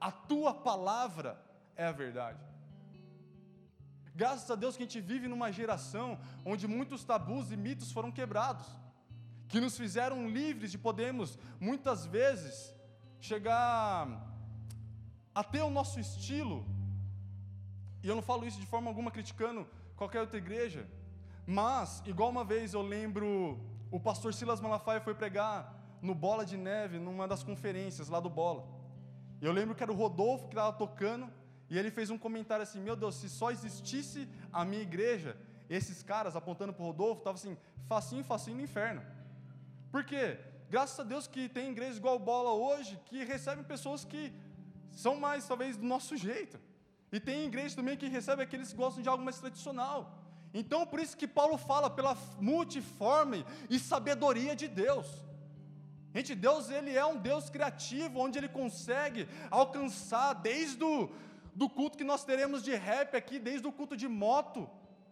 [0.00, 1.40] a tua palavra
[1.76, 2.42] é a verdade.
[4.14, 8.12] Graças a Deus que a gente vive numa geração onde muitos tabus e mitos foram
[8.12, 8.66] quebrados,
[9.48, 12.74] que nos fizeram livres de podermos, muitas vezes,
[13.20, 14.08] chegar
[15.34, 16.66] a ter o nosso estilo,
[18.02, 20.88] e eu não falo isso de forma alguma criticando qualquer outra igreja,
[21.46, 23.58] mas, igual uma vez eu lembro,
[23.90, 28.30] o pastor Silas Malafaia foi pregar no Bola de Neve, numa das conferências lá do
[28.30, 28.66] Bola.
[29.40, 31.30] Eu lembro que era o Rodolfo que estava tocando,
[31.68, 35.36] e ele fez um comentário assim: Meu Deus, se só existisse a minha igreja,
[35.68, 37.56] esses caras apontando para o Rodolfo, estavam assim,
[37.88, 39.02] facinho, facinho no inferno.
[39.90, 40.38] Por quê?
[40.68, 44.32] Graças a Deus que tem igrejas igual Bola hoje, que recebem pessoas que
[44.92, 46.58] são mais, talvez, do nosso jeito.
[47.12, 50.16] E tem igrejas também que recebem aqueles que gostam de algo mais tradicional.
[50.52, 55.06] Então, por isso que Paulo fala pela multiforme e sabedoria de Deus.
[56.14, 61.10] Gente, Deus ele é um Deus criativo, onde ele consegue alcançar desde o
[61.54, 64.68] do culto que nós teremos de rap aqui, desde o culto de moto,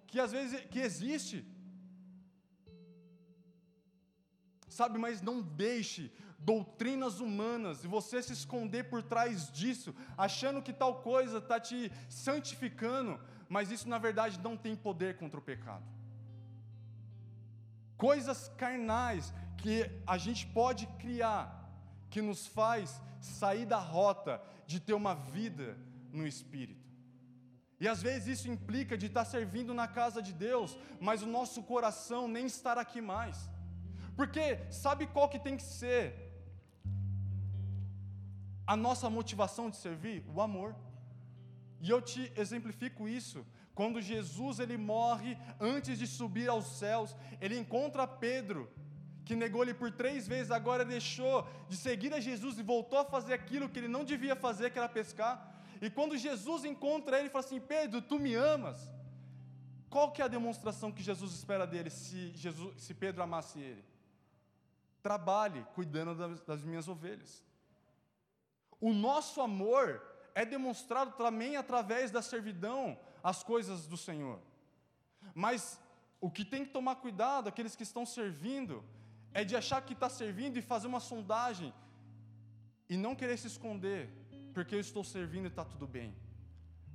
[0.07, 1.45] que às vezes que existe.
[4.69, 10.73] Sabe, mas não deixe doutrinas humanas e você se esconder por trás disso, achando que
[10.73, 15.85] tal coisa está te santificando, mas isso na verdade não tem poder contra o pecado.
[17.97, 21.45] Coisas carnais que a gente pode criar,
[22.11, 25.77] que nos faz sair da rota de ter uma vida
[26.13, 26.87] no espírito.
[27.81, 31.63] E às vezes isso implica de estar servindo na casa de Deus, mas o nosso
[31.63, 33.49] coração nem estar aqui mais.
[34.17, 36.03] Porque sabe qual que tem que ser
[38.67, 40.25] a nossa motivação de servir?
[40.35, 40.75] O amor.
[41.81, 43.47] E eu te exemplifico isso.
[43.75, 48.69] Quando Jesus ele morre antes de subir aos céus, ele encontra Pedro,
[49.29, 53.05] que negou ele por três vezes, agora deixou de seguir a Jesus e voltou a
[53.05, 55.35] fazer aquilo que ele não devia fazer, que era pescar.
[55.83, 58.91] E quando Jesus encontra ele, ele fala assim: Pedro, tu me amas?
[59.91, 63.85] Qual que é a demonstração que Jesus espera dele se, Jesus, se Pedro amasse ele?
[65.03, 67.45] Trabalhe cuidando das, das minhas ovelhas.
[68.81, 70.03] O nosso amor
[70.35, 74.41] é demonstrado também através da servidão às coisas do Senhor.
[75.35, 75.79] Mas
[76.19, 78.83] o que tem que tomar cuidado, aqueles que estão servindo,
[79.39, 81.71] é de achar que está servindo e fazer uma sondagem
[82.93, 84.01] e não querer se esconder
[84.55, 86.11] porque eu estou servindo e está tudo bem.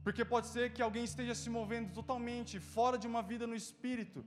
[0.04, 4.26] Porque pode ser que alguém esteja se movendo totalmente fora de uma vida no espírito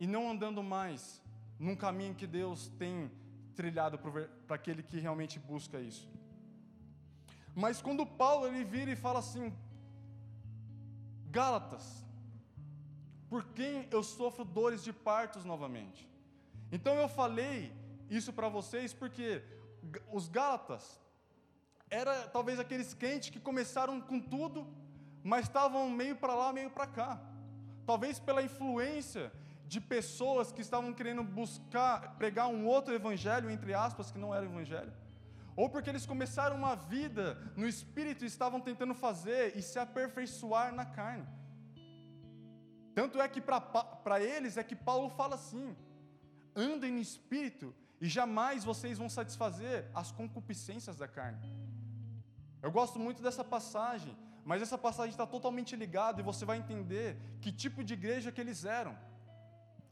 [0.00, 1.22] e não andando mais
[1.66, 2.94] num caminho que Deus tem
[3.54, 6.10] trilhado para aquele que realmente busca isso.
[7.54, 9.54] Mas quando Paulo ele vira e fala assim:
[11.30, 11.86] Gálatas,
[13.28, 16.11] por quem eu sofro dores de partos novamente?
[16.76, 17.70] Então eu falei
[18.08, 19.42] isso para vocês porque
[20.10, 20.98] os Gálatas
[21.90, 24.66] era talvez aqueles crentes que começaram com tudo,
[25.22, 27.20] mas estavam meio para lá, meio para cá.
[27.84, 29.30] Talvez pela influência
[29.66, 34.46] de pessoas que estavam querendo buscar pregar um outro evangelho, entre aspas, que não era
[34.46, 34.92] evangelho.
[35.54, 40.74] Ou porque eles começaram uma vida no espírito e estavam tentando fazer e se aperfeiçoar
[40.74, 41.26] na carne.
[42.94, 45.76] Tanto é que para eles é que Paulo fala assim:
[46.54, 51.40] andem no espírito e jamais vocês vão satisfazer as concupiscências da carne.
[52.60, 57.16] Eu gosto muito dessa passagem, mas essa passagem está totalmente ligada e você vai entender
[57.40, 58.96] que tipo de igreja que eles eram.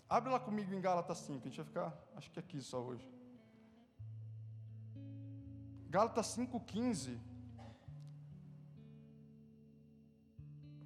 [0.09, 3.09] Abre lá comigo em Gálatas 5, a gente vai ficar, acho que aqui só hoje.
[5.89, 7.19] Gálatas 5,15.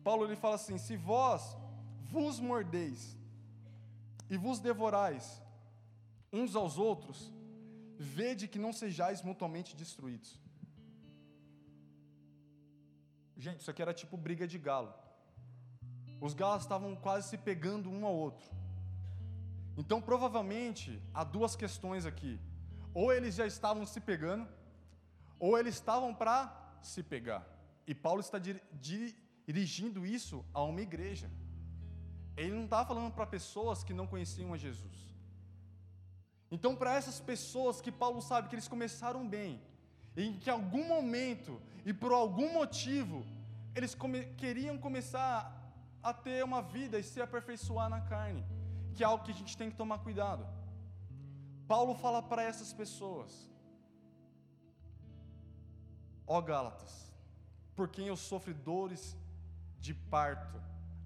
[0.02, 1.56] Paulo ele fala assim: Se vós
[2.02, 3.16] vos mordeis
[4.28, 5.42] e vos devorais
[6.40, 7.32] uns aos outros,
[7.98, 10.40] vede que não sejais mutuamente destruídos.
[13.36, 14.92] Gente, isso aqui era tipo briga de galo.
[16.20, 18.48] Os galos estavam quase se pegando um ao outro.
[19.76, 22.40] Então, provavelmente, há duas questões aqui.
[22.92, 24.48] Ou eles já estavam se pegando,
[25.38, 27.44] ou eles estavam para se pegar.
[27.86, 31.28] E Paulo está dirigindo isso a uma igreja.
[32.36, 35.13] Ele não está falando para pessoas que não conheciam a Jesus.
[36.54, 39.60] Então, para essas pessoas que Paulo sabe que eles começaram bem,
[40.16, 43.26] em que algum momento e por algum motivo
[43.74, 45.36] eles come queriam começar
[46.00, 48.44] a ter uma vida e se aperfeiçoar na carne,
[48.94, 50.46] que é algo que a gente tem que tomar cuidado.
[51.66, 53.50] Paulo fala para essas pessoas:
[56.24, 57.12] Ó Gálatas,
[57.74, 59.16] por quem eu sofro dores
[59.80, 60.62] de parto,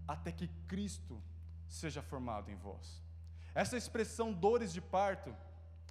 [0.06, 1.22] até que Cristo
[1.66, 3.07] seja formado em vós.
[3.62, 5.30] Essa expressão dores de parto,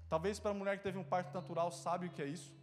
[0.07, 2.55] talvez para a mulher que teve um parto natural sabe o que é isso.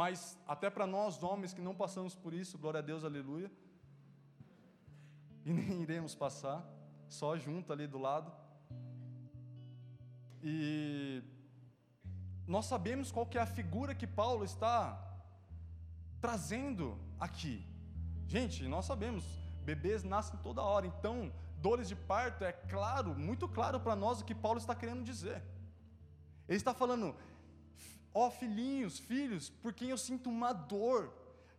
[0.00, 3.50] Mas até para nós homens que não passamos por isso, glória a Deus, aleluia.
[5.42, 6.62] E nem iremos passar,
[7.08, 8.30] só junto ali do lado.
[10.42, 11.22] E
[12.46, 14.78] nós sabemos qual que é a figura que Paulo está
[16.20, 17.66] trazendo aqui.
[18.26, 19.24] Gente, nós sabemos,
[19.64, 24.24] bebês nascem toda hora, então dores de parto é claro, muito claro para nós o
[24.24, 25.42] que Paulo está querendo dizer.
[26.48, 27.16] Ele está falando,
[28.14, 31.12] ó oh, filhinhos, filhos, por quem eu sinto uma dor,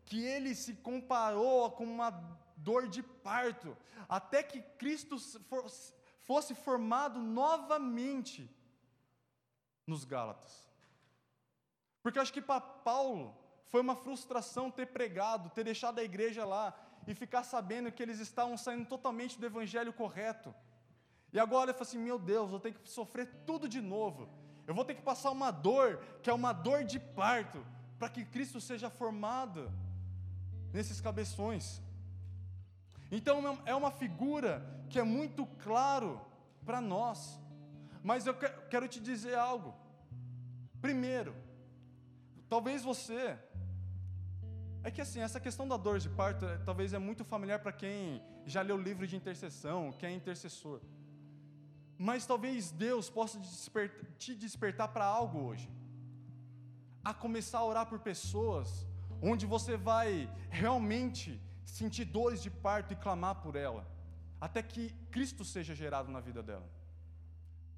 [0.05, 2.09] que ele se comparou com uma
[2.57, 5.17] dor de parto, até que Cristo
[6.25, 8.49] fosse formado novamente
[9.85, 10.67] nos Gálatas.
[12.01, 13.38] Porque eu acho que para Paulo,
[13.69, 16.75] foi uma frustração ter pregado, ter deixado a igreja lá
[17.07, 20.53] e ficar sabendo que eles estavam saindo totalmente do evangelho correto.
[21.31, 24.29] E agora ele fala assim: meu Deus, eu tenho que sofrer tudo de novo.
[24.67, 27.65] Eu vou ter que passar uma dor, que é uma dor de parto,
[27.97, 29.71] para que Cristo seja formado
[30.71, 31.81] nesses cabeções.
[33.12, 36.21] Então é uma figura que é muito claro
[36.65, 37.39] para nós.
[38.03, 38.35] Mas eu
[38.69, 39.73] quero te dizer algo.
[40.79, 41.35] Primeiro,
[42.47, 43.38] talvez você
[44.84, 47.72] é que assim, essa questão da dor de parto é, talvez é muito familiar para
[47.72, 50.80] quem já leu o livro de intercessão, quem é intercessor.
[51.98, 53.39] Mas talvez Deus possa
[54.18, 55.70] te despertar para algo hoje.
[57.04, 58.88] A começar a orar por pessoas
[59.22, 63.86] onde você vai realmente sentir dores de parto e clamar por ela,
[64.39, 66.79] até que Cristo seja gerado na vida dela.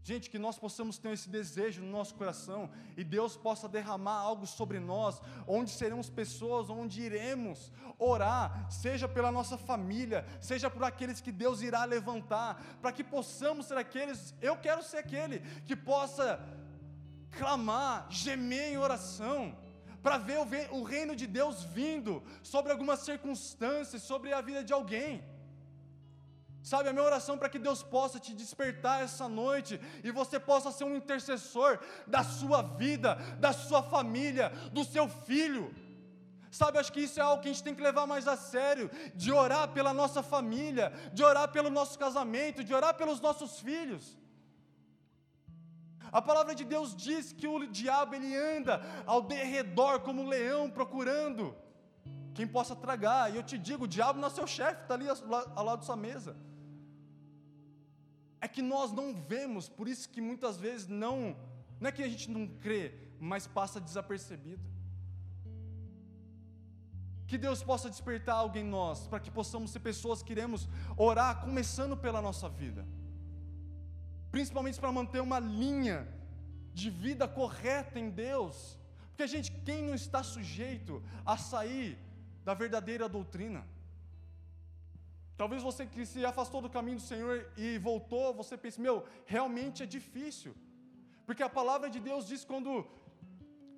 [0.04, 4.48] Gente, que nós possamos ter esse desejo no nosso coração e Deus possa derramar algo
[4.48, 11.22] sobre nós, onde seremos pessoas, onde iremos orar, seja pela nossa família, seja por aqueles
[11.22, 16.40] que Deus irá levantar, para que possamos ser aqueles, eu quero ser aquele que possa
[17.30, 19.56] clamar, gemer em oração,
[20.02, 20.40] para ver
[20.72, 25.24] o reino de Deus vindo sobre algumas circunstâncias, sobre a vida de alguém.
[26.63, 30.71] Sabe, a minha oração para que Deus possa te despertar essa noite e você possa
[30.71, 35.74] ser um intercessor da sua vida, da sua família, do seu filho.
[36.52, 38.91] Sabe, acho que isso é algo que a gente tem que levar mais a sério,
[39.15, 44.15] de orar pela nossa família, de orar pelo nosso casamento, de orar pelos nossos filhos.
[46.12, 50.69] A palavra de Deus diz que o diabo ele anda ao derredor como um leão
[50.69, 51.56] procurando
[52.36, 53.32] quem possa tragar.
[53.32, 55.86] E eu te digo, o diabo não é seu chefe, está ali ao lado da
[55.86, 56.36] sua mesa
[58.41, 61.36] é que nós não vemos, por isso que muitas vezes não,
[61.80, 64.63] não é que a gente não crê, mas passa desapercebido.
[67.27, 71.39] Que Deus possa despertar algo em nós, para que possamos ser pessoas que iremos orar,
[71.39, 72.86] começando pela nossa vida,
[74.32, 76.07] principalmente para manter uma linha
[76.74, 78.78] de vida correta em Deus,
[79.09, 81.97] porque, gente, quem não está sujeito a sair
[82.43, 83.63] da verdadeira doutrina?
[85.38, 89.84] Talvez você que se afastou do caminho do Senhor e voltou, você pense, meu, realmente
[89.84, 90.55] é difícil.
[91.25, 92.86] Porque a palavra de Deus diz quando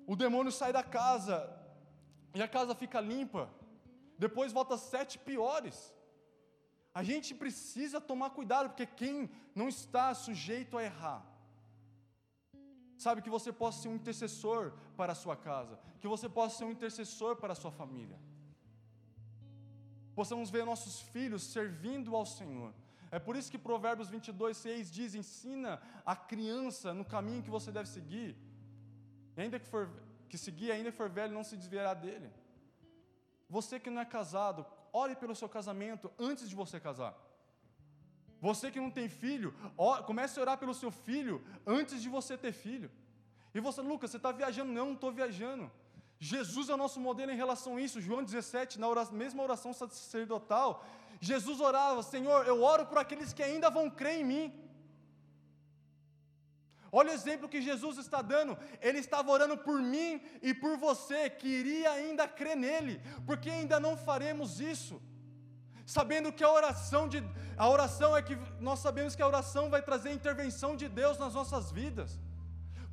[0.06, 1.36] o demônio sai da casa
[2.34, 3.48] e a casa fica limpa,
[4.18, 5.94] depois volta sete piores.
[6.92, 11.24] A gente precisa tomar cuidado, porque quem não está sujeito a errar,
[12.96, 16.64] sabe que você possa ser um intercessor para a sua casa, que você possa ser
[16.64, 18.18] um intercessor para a sua família
[20.14, 22.72] possamos ver nossos filhos servindo ao Senhor.
[23.10, 27.70] É por isso que Provérbios 22, 6 diz: ensina a criança no caminho que você
[27.70, 28.36] deve seguir.
[29.36, 29.88] E ainda que, for,
[30.28, 32.30] que seguir, ainda que for velho, não se desviará dele.
[33.48, 37.14] Você que não é casado, ore pelo seu casamento antes de você casar.
[38.40, 39.54] Você que não tem filho,
[40.06, 42.90] comece a orar pelo seu filho antes de você ter filho.
[43.54, 44.72] E você, Lucas, você está viajando?
[44.72, 45.70] Não, não estou viajando.
[46.32, 48.04] Jesus é o nosso modelo em relação a isso.
[48.06, 50.68] João 17, na oração, mesma oração sacerdotal,
[51.30, 54.46] Jesus orava: Senhor, eu oro por aqueles que ainda vão crer em mim.
[56.90, 58.56] Olha o exemplo que Jesus está dando.
[58.80, 62.94] Ele estava orando por mim e por você, que iria ainda crer nele,
[63.26, 65.02] porque ainda não faremos isso.
[65.84, 67.22] Sabendo que a oração de
[67.64, 68.36] a oração é que
[68.68, 72.18] nós sabemos que a oração vai trazer a intervenção de Deus nas nossas vidas.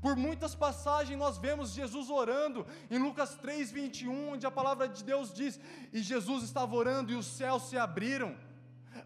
[0.02, 5.32] Por muitas passagens nós vemos Jesus orando, em Lucas 3:21, onde a palavra de Deus
[5.32, 5.60] diz:
[5.94, 8.32] "E Jesus estava orando e os céus se abriram".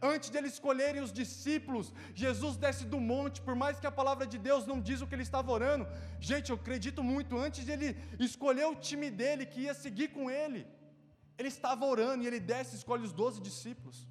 [0.01, 4.25] Antes de eles escolherem os discípulos, Jesus desce do monte, por mais que a palavra
[4.25, 5.85] de Deus não diz o que ele estava orando.
[6.19, 7.89] Gente, eu acredito muito, antes de ele
[8.19, 10.65] escolher o time dele que ia seguir com ele,
[11.37, 14.07] ele estava orando e ele desce e escolhe os doze discípulos.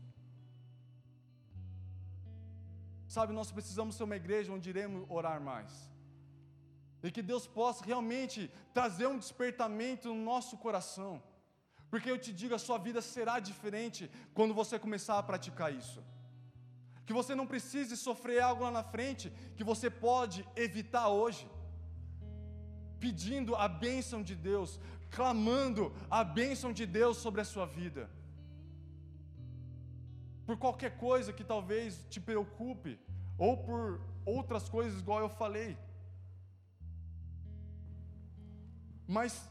[3.09, 5.94] Sabe, nós precisamos ser uma igreja onde iremos orar mais.
[7.07, 11.13] E que Deus possa realmente trazer um despertamento no nosso coração.
[11.91, 16.01] Porque eu te digo, a sua vida será diferente quando você começar a praticar isso.
[17.07, 21.47] Que você não precise sofrer algo lá na frente que você pode evitar hoje.
[22.99, 24.81] Pedindo a bênção de Deus,
[25.11, 28.11] clamando a bênção de Deus sobre a sua vida.
[30.47, 32.99] Por qualquer coisa que talvez te preocupe,
[33.39, 35.77] ou por outras coisas, igual eu falei.
[39.07, 39.49] Mas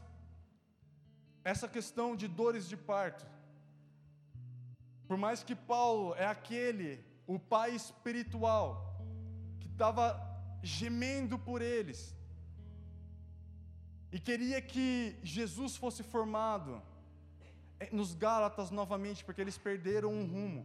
[1.44, 3.26] essa questão de dores de parto,
[5.06, 8.98] por mais que Paulo é aquele, o pai espiritual,
[9.60, 10.18] que estava
[10.62, 12.14] gemendo por eles,
[14.10, 16.80] e queria que Jesus fosse formado
[17.92, 20.64] nos Gálatas novamente, porque eles perderam um rumo.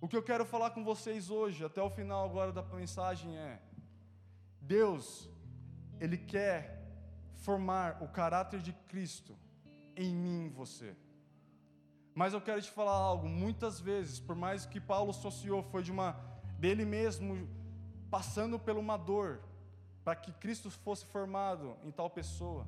[0.00, 3.60] O que eu quero falar com vocês hoje, até o final agora da mensagem, é:
[4.60, 5.30] Deus,
[6.00, 6.85] Ele quer
[7.46, 9.32] formar o caráter de Cristo
[10.04, 10.96] em mim e você.
[12.12, 15.92] Mas eu quero te falar algo, muitas vezes, por mais que Paulo associou, foi de
[15.92, 16.08] uma
[16.58, 17.48] dele mesmo
[18.10, 19.40] passando por uma dor
[20.02, 22.66] para que Cristo fosse formado em tal pessoa.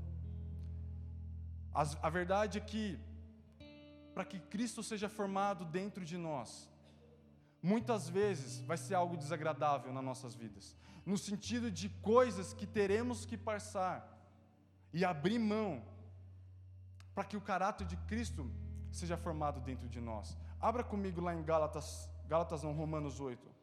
[2.03, 2.99] A verdade é que
[4.15, 6.71] para que Cristo seja formado dentro de nós,
[7.63, 10.77] muitas vezes vai ser algo desagradável nas nossas vidas,
[11.07, 14.18] no sentido de coisas que teremos que passar
[14.93, 15.83] e abrir mão
[17.15, 18.51] para que o caráter de Cristo
[18.91, 20.37] seja formado dentro de nós.
[20.61, 23.59] Abra comigo lá em Gálatas, Gálatas não, Romanos 8.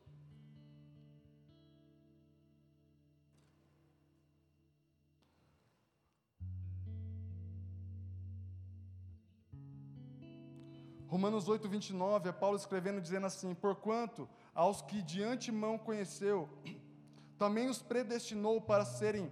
[11.08, 16.50] Romanos 8, 29, é Paulo escrevendo, dizendo assim: Porquanto aos que de antemão conheceu,
[17.40, 19.32] também os predestinou para serem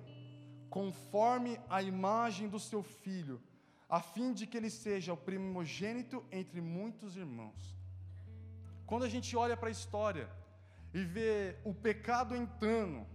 [0.75, 3.35] conforme a imagem do seu filho,
[3.87, 7.63] a fim de que ele seja o primogênito entre muitos irmãos.
[8.87, 10.27] Quando a gente olha para a história
[10.91, 11.31] e vê
[11.63, 13.05] o pecado entrando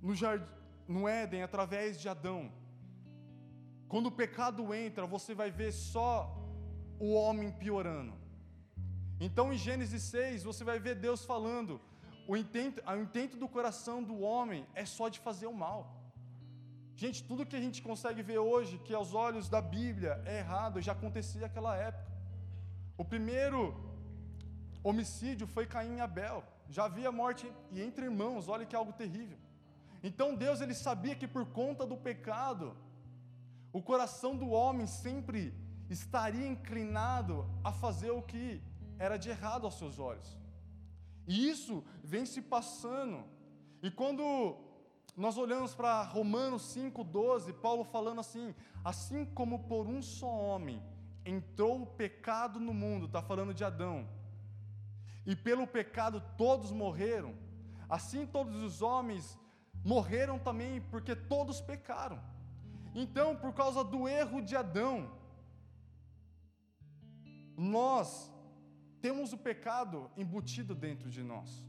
[0.00, 0.50] no, jardim,
[0.96, 2.50] no Éden através de Adão,
[3.88, 6.10] quando o pecado entra, você vai ver só
[6.98, 8.14] o homem piorando.
[9.20, 11.78] Então em Gênesis 6, você vai ver Deus falando:
[12.30, 15.80] o intento, o intento do coração do homem é só de fazer o mal.
[17.02, 20.82] Gente, tudo que a gente consegue ver hoje, que aos olhos da Bíblia é errado,
[20.86, 22.12] já acontecia naquela época.
[22.98, 23.60] O primeiro
[24.82, 26.44] homicídio foi Caim e Abel.
[26.68, 29.38] Já havia morte e entre irmãos, olha que algo terrível.
[30.02, 32.76] Então Deus ele sabia que por conta do pecado,
[33.72, 35.54] o coração do homem sempre
[35.88, 38.62] estaria inclinado a fazer o que
[38.98, 40.36] era de errado aos seus olhos.
[41.28, 43.22] E isso vem se passando.
[43.82, 44.56] E quando
[45.14, 50.82] nós olhamos para Romanos 5,12, Paulo falando assim: assim como por um só homem
[51.26, 54.08] entrou o pecado no mundo, está falando de Adão,
[55.26, 57.34] e pelo pecado todos morreram,
[57.90, 59.38] assim todos os homens
[59.84, 62.18] morreram também, porque todos pecaram.
[62.94, 65.10] Então, por causa do erro de Adão,
[67.54, 68.32] nós
[69.00, 71.64] temos o pecado embutido dentro de nós.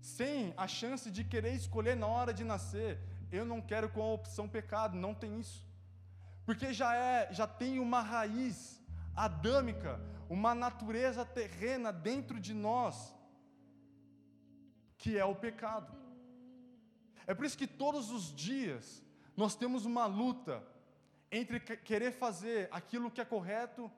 [0.00, 2.98] Sem a chance de querer escolher na hora de nascer,
[3.30, 5.64] eu não quero com a opção pecado, não tem isso.
[6.44, 8.82] Porque já é, já tem uma raiz
[9.14, 13.14] adâmica, uma natureza terrena dentro de nós,
[14.98, 15.92] que é o pecado.
[17.26, 19.02] É por isso que todos os dias
[19.36, 20.62] nós temos uma luta
[21.30, 23.90] entre querer fazer aquilo que é correto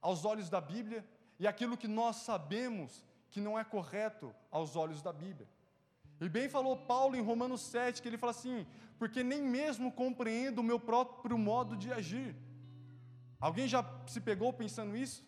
[0.00, 1.04] aos olhos da Bíblia
[1.40, 5.48] e aquilo que nós sabemos que não é correto aos olhos da Bíblia.
[6.20, 8.66] E bem falou Paulo em Romanos 7, que ele fala assim:
[8.98, 12.36] porque nem mesmo compreendo o meu próprio modo de agir.
[13.40, 15.24] Alguém já se pegou pensando isso?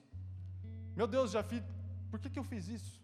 [0.95, 1.63] Meu Deus, já fiz,
[2.11, 3.01] por que, que eu fiz isso?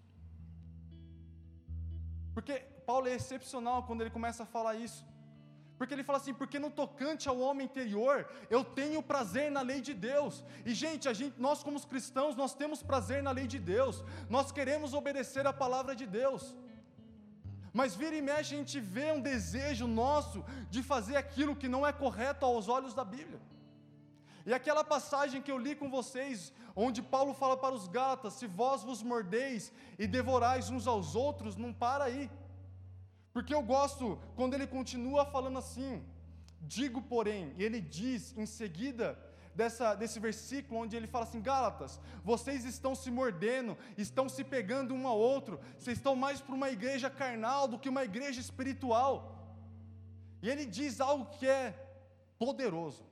[2.34, 2.58] Porque
[2.90, 5.02] Paulo é excepcional quando ele começa a falar isso.
[5.78, 9.80] Porque ele fala assim: porque no tocante ao homem interior, eu tenho prazer na lei
[9.88, 10.44] de Deus.
[10.66, 14.04] E gente, a gente, nós como cristãos, nós temos prazer na lei de Deus.
[14.28, 16.56] Nós queremos obedecer a palavra de Deus.
[17.72, 21.86] Mas vira e mexe a gente vê um desejo nosso de fazer aquilo que não
[21.86, 23.40] é correto aos olhos da Bíblia.
[24.44, 28.46] E aquela passagem que eu li com vocês, onde Paulo fala para os Gálatas: se
[28.48, 32.28] vós vos mordeis e devorais uns aos outros, não para aí.
[33.38, 36.04] Porque eu gosto quando ele continua falando assim,
[36.60, 39.06] digo porém, e ele diz em seguida
[39.54, 44.92] dessa, desse versículo onde ele fala assim: Gálatas, vocês estão se mordendo, estão se pegando
[44.92, 49.14] um ao outro, vocês estão mais para uma igreja carnal do que uma igreja espiritual.
[50.42, 51.64] E ele diz algo que é
[52.40, 53.04] poderoso.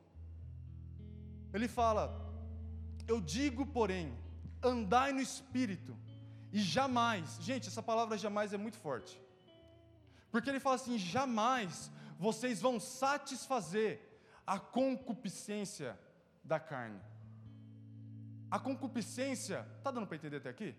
[1.55, 2.05] Ele fala:
[3.07, 4.12] Eu digo, porém,
[4.61, 5.97] andai no espírito,
[6.53, 9.24] e jamais, gente, essa palavra jamais é muito forte.
[10.37, 13.91] Porque ele fala assim: jamais vocês vão satisfazer
[14.47, 15.99] a concupiscência
[16.45, 17.01] da carne.
[18.51, 20.74] A concupiscência, está dando para entender até aqui?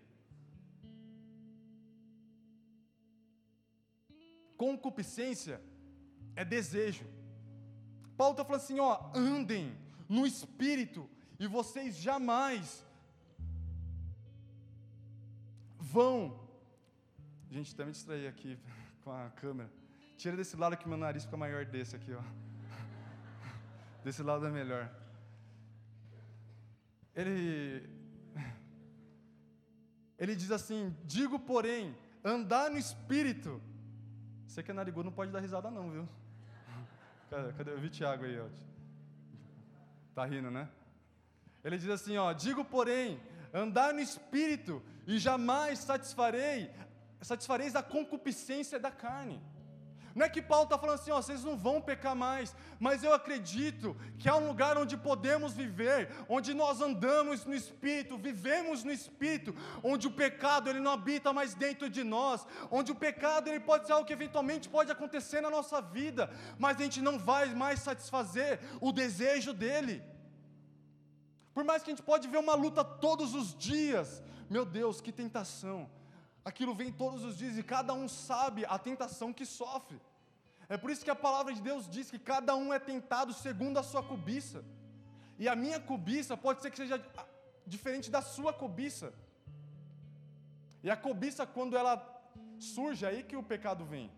[4.56, 5.60] Concupiscência
[6.36, 7.04] é desejo.
[8.16, 9.76] Paulo está falando assim: ó, andem
[10.08, 12.86] no espírito e vocês jamais
[15.80, 16.46] vão.
[17.50, 18.56] Gente, até me distrair aqui
[19.08, 19.70] com a câmera.
[20.18, 22.22] Tira desse lado que meu nariz fica maior desse aqui, ó.
[24.04, 24.90] Desse lado é melhor.
[27.14, 27.88] Ele
[30.18, 33.62] ele diz assim: "Digo, porém, andar no espírito".
[34.46, 36.08] Você que é narigudo não pode dar risada não, viu?
[37.30, 37.70] Cadê, cadê?
[37.72, 38.46] Eu vi Tiago aí, ó.
[40.14, 40.68] Tá rindo, né?
[41.64, 43.20] Ele diz assim, ó: "Digo, porém,
[43.54, 46.70] andar no espírito e jamais satisfarei
[47.20, 49.40] satisfareis a concupiscência da carne.
[50.18, 53.14] Não é que Paulo está falando assim, ó, vocês não vão pecar mais, mas eu
[53.14, 58.90] acredito que há um lugar onde podemos viver, onde nós andamos no Espírito, vivemos no
[58.90, 63.60] Espírito, onde o pecado ele não habita mais dentro de nós, onde o pecado ele
[63.60, 67.54] pode ser algo que eventualmente pode acontecer na nossa vida, mas a gente não vai
[67.54, 70.02] mais satisfazer o desejo dele.
[71.54, 75.12] Por mais que a gente pode ver uma luta todos os dias, meu Deus, que
[75.12, 75.88] tentação!
[76.48, 79.98] Aquilo vem todos os dias e cada um sabe a tentação que sofre.
[80.74, 83.78] É por isso que a palavra de Deus diz que cada um é tentado segundo
[83.78, 84.60] a sua cobiça.
[85.42, 86.98] E a minha cobiça pode ser que seja
[87.74, 89.08] diferente da sua cobiça.
[90.82, 91.94] E a cobiça, quando ela
[92.58, 94.10] surge, é aí que o pecado vem.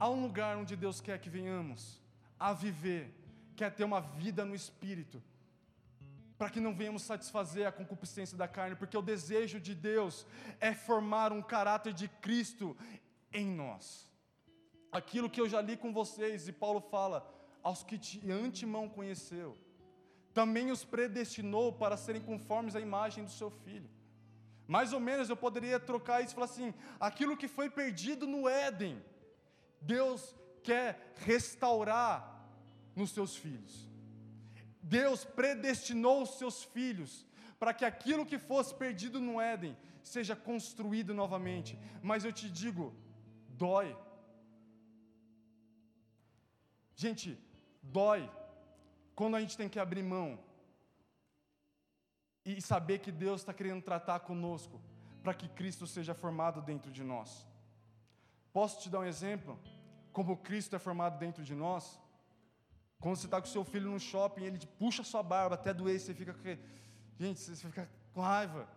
[0.00, 2.00] Há um lugar onde Deus quer que venhamos
[2.38, 3.02] a viver,
[3.56, 5.20] quer ter uma vida no espírito
[6.38, 10.24] para que não venhamos satisfazer a concupiscência da carne, porque o desejo de Deus
[10.60, 12.76] é formar um caráter de Cristo
[13.32, 14.08] em nós.
[14.92, 17.28] Aquilo que eu já li com vocês, e Paulo fala,
[17.62, 19.58] aos que de antemão conheceu,
[20.32, 23.90] também os predestinou para serem conformes à imagem do seu filho.
[24.68, 28.48] Mais ou menos eu poderia trocar isso e falar assim: aquilo que foi perdido no
[28.48, 29.02] Éden,
[29.80, 32.46] Deus quer restaurar
[32.94, 33.87] nos seus filhos.
[34.82, 37.26] Deus predestinou os seus filhos
[37.58, 41.78] para que aquilo que fosse perdido no Éden seja construído novamente.
[42.02, 42.94] Mas eu te digo,
[43.48, 43.96] dói.
[46.94, 47.38] Gente,
[47.82, 48.30] dói
[49.14, 50.38] quando a gente tem que abrir mão
[52.44, 54.80] e saber que Deus está querendo tratar conosco
[55.22, 57.46] para que Cristo seja formado dentro de nós.
[58.52, 59.58] Posso te dar um exemplo?
[60.12, 62.00] Como Cristo é formado dentro de nós?
[63.00, 66.12] Quando você está com seu filho no shopping, ele puxa sua barba até doer, você
[66.12, 66.34] fica.
[67.18, 68.68] Gente, você fica com raiva.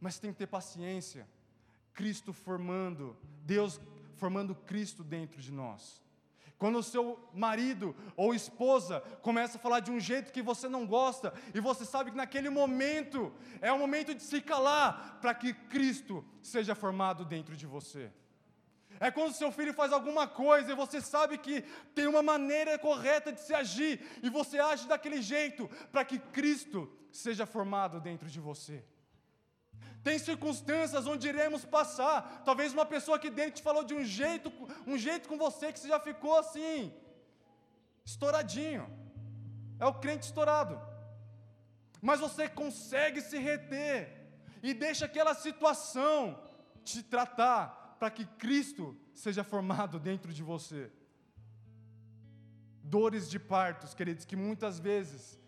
[0.00, 1.26] Mas tem que ter paciência.
[1.92, 3.80] Cristo formando, Deus
[4.14, 6.02] formando Cristo dentro de nós.
[6.58, 10.86] Quando o seu marido ou esposa começa a falar de um jeito que você não
[10.86, 15.52] gosta, e você sabe que naquele momento é o momento de se calar, para que
[15.52, 18.10] Cristo seja formado dentro de você.
[18.98, 21.62] É quando seu filho faz alguma coisa e você sabe que
[21.94, 26.90] tem uma maneira correta de se agir e você age daquele jeito para que Cristo
[27.10, 28.84] seja formado dentro de você.
[30.02, 32.42] Tem circunstâncias onde iremos passar.
[32.44, 34.52] Talvez uma pessoa aqui dentro te falou de um jeito,
[34.86, 36.94] um jeito com você que você já ficou assim,
[38.04, 38.88] estouradinho.
[39.80, 40.80] É o crente estourado.
[42.00, 44.30] Mas você consegue se reter
[44.62, 46.40] e deixa aquela situação
[46.84, 50.90] te tratar para que Cristo seja formado dentro de você.
[52.82, 55.40] Dores de partos, queridos, que muitas vezes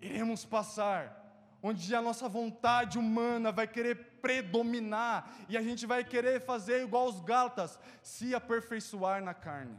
[0.00, 6.40] iremos passar, onde a nossa vontade humana vai querer predominar e a gente vai querer
[6.40, 9.78] fazer igual os Gálatas, se aperfeiçoar na carne.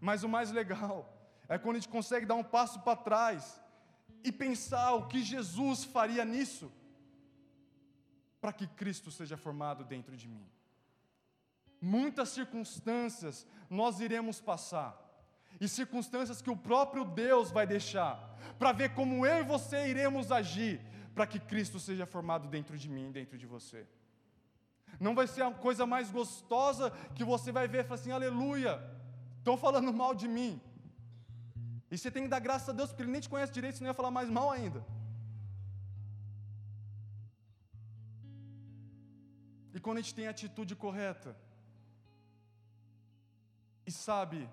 [0.00, 1.14] Mas o mais legal
[1.48, 3.60] é quando a gente consegue dar um passo para trás
[4.24, 6.72] e pensar o que Jesus faria nisso
[8.40, 10.46] para que Cristo seja formado dentro de mim.
[11.80, 14.96] Muitas circunstâncias nós iremos passar,
[15.60, 20.30] e circunstâncias que o próprio Deus vai deixar, para ver como eu e você iremos
[20.30, 20.80] agir,
[21.14, 23.86] para que Cristo seja formado dentro de mim, dentro de você.
[25.00, 28.80] Não vai ser a coisa mais gostosa que você vai ver e falar assim: aleluia,
[29.38, 30.60] estão falando mal de mim.
[31.90, 33.90] E você tem que dar graças a Deus, porque Ele nem te conhece direito, senão
[33.90, 34.84] ia falar mais mal ainda.
[39.78, 41.36] E quando a gente tem a atitude correta,
[43.86, 44.50] e sabe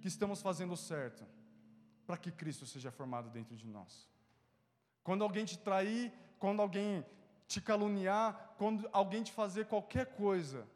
[0.00, 1.26] que estamos fazendo certo,
[2.06, 4.08] para que Cristo seja formado dentro de nós.
[5.04, 7.04] Quando alguém te trair, quando alguém
[7.46, 10.66] te caluniar, quando alguém te fazer qualquer coisa,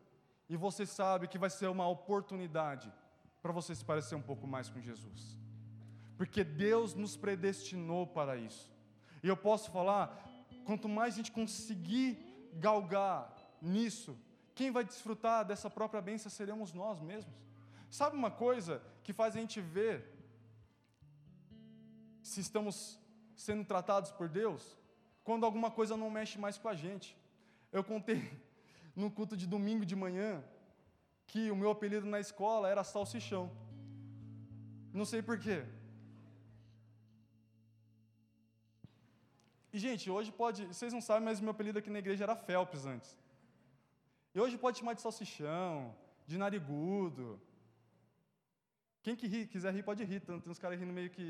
[0.46, 2.92] e você sabe que vai ser uma oportunidade
[3.40, 5.38] para você se parecer um pouco mais com Jesus.
[6.18, 8.70] Porque Deus nos predestinou para isso.
[9.22, 10.22] E eu posso falar,
[10.66, 14.16] quanto mais a gente conseguir galgar nisso,
[14.54, 17.34] quem vai desfrutar dessa própria bênção seremos nós mesmos.
[17.90, 20.04] Sabe uma coisa que faz a gente ver
[22.22, 22.98] se estamos
[23.34, 24.76] sendo tratados por Deus?
[25.24, 27.16] Quando alguma coisa não mexe mais com a gente.
[27.70, 28.30] Eu contei
[28.96, 30.42] no culto de domingo de manhã
[31.26, 33.50] que o meu apelido na escola era salsichão.
[34.92, 35.64] Não sei porquê.
[39.72, 40.66] E, gente, hoje pode.
[40.66, 43.10] Vocês não sabem, mas meu apelido aqui na igreja era Phelps antes.
[44.34, 45.94] E hoje pode chamar de salsichão,
[46.26, 47.40] de narigudo.
[49.02, 50.20] Quem que ri, quiser rir, pode rir.
[50.20, 51.26] Tem uns caras rindo meio que.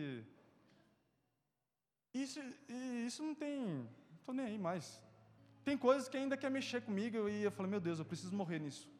[2.12, 2.40] Isso,
[3.06, 3.56] isso não tem.
[3.64, 5.00] Não estou nem aí mais.
[5.64, 8.58] Tem coisas que ainda quer mexer comigo e eu falo, meu Deus, eu preciso morrer
[8.58, 8.90] nisso.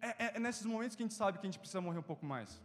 [0.00, 2.08] É, é, é nesses momentos que a gente sabe que a gente precisa morrer um
[2.12, 2.62] pouco mais.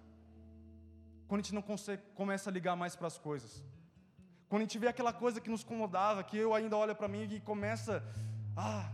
[1.28, 3.64] Quando a gente não consegue, começa a ligar mais para as coisas.
[4.50, 7.24] Quando a gente vê aquela coisa que nos incomodava, que eu ainda olho para mim
[7.32, 8.04] e começa,
[8.58, 8.91] ah,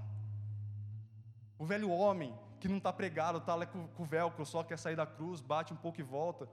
[1.58, 4.97] o velho homem que não está pregado, está lá com, o velcro, só quer sair
[4.97, 6.49] da cruz, bate um pouco e volta.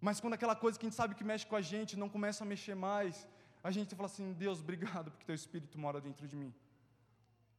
[0.00, 2.42] Mas quando aquela coisa que a gente sabe que mexe com a gente não começa
[2.42, 3.28] a mexer mais,
[3.62, 6.54] a gente fala assim: Deus, obrigado porque teu espírito mora dentro de mim.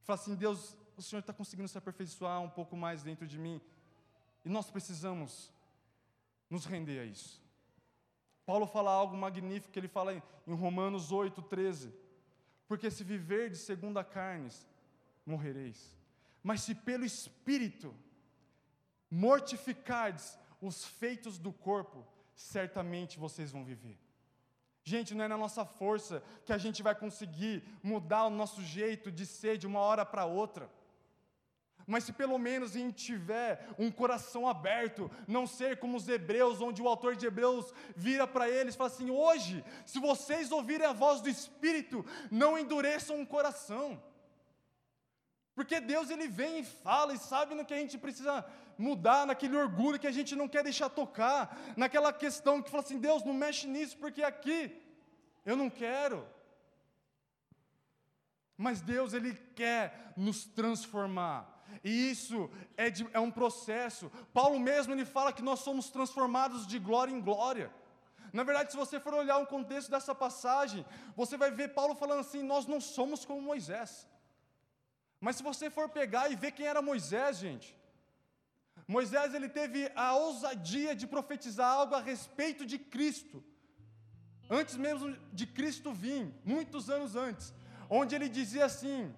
[0.04, 3.62] Fala assim: Deus, o Senhor está conseguindo se aperfeiçoar um pouco mais dentro de mim.
[4.44, 5.52] E nós precisamos
[6.50, 7.45] nos render a isso.
[8.46, 11.94] Paulo fala algo magnífico ele fala em Romanos 8, 13.
[12.68, 14.68] Porque se viver de segunda carnes,
[15.26, 15.96] morrereis.
[16.44, 17.94] Mas se pelo Espírito
[19.10, 23.98] mortificardes os feitos do corpo, certamente vocês vão viver.
[24.84, 29.12] Gente, não é na nossa força que a gente vai conseguir mudar o nosso jeito
[29.12, 30.70] de ser de uma hora para outra.
[31.88, 36.82] Mas se pelo menos gente tiver um coração aberto, não ser como os hebreus, onde
[36.82, 40.94] o autor de Hebreus vira para eles e fala assim: hoje, se vocês ouvirem a
[40.94, 44.02] voz do Espírito, não endureçam o coração.
[45.54, 48.46] Porque Deus ele vem e fala e sabe no que a gente precisa
[48.78, 53.00] mudar, naquele orgulho que a gente não quer deixar tocar, naquela questão que fala assim:
[53.00, 54.76] Deus, não mexe nisso, porque aqui
[55.46, 56.28] eu não quero.
[58.58, 61.55] Mas Deus ele quer nos transformar.
[61.84, 64.12] E isso é, de, é um processo.
[64.34, 67.72] Paulo mesmo ele fala que nós somos transformados de glória em glória.
[68.34, 72.20] Na verdade, se você for olhar o contexto dessa passagem, você vai ver Paulo falando
[72.20, 74.08] assim: nós não somos como Moisés.
[75.20, 77.76] Mas se você for pegar e ver quem era Moisés, gente,
[78.88, 83.44] Moisés ele teve a ousadia de profetizar algo a respeito de Cristo,
[84.50, 87.54] antes mesmo de Cristo vir, muitos anos antes,
[87.90, 89.14] onde ele dizia assim: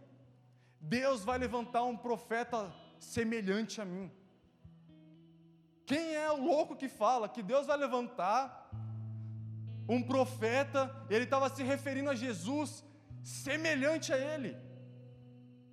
[0.80, 4.12] Deus vai levantar um profeta semelhante a mim.
[5.86, 8.70] Quem é o louco que fala que Deus vai levantar
[9.88, 10.94] um profeta?
[11.10, 12.84] Ele estava se referindo a Jesus
[13.24, 14.58] semelhante a ele.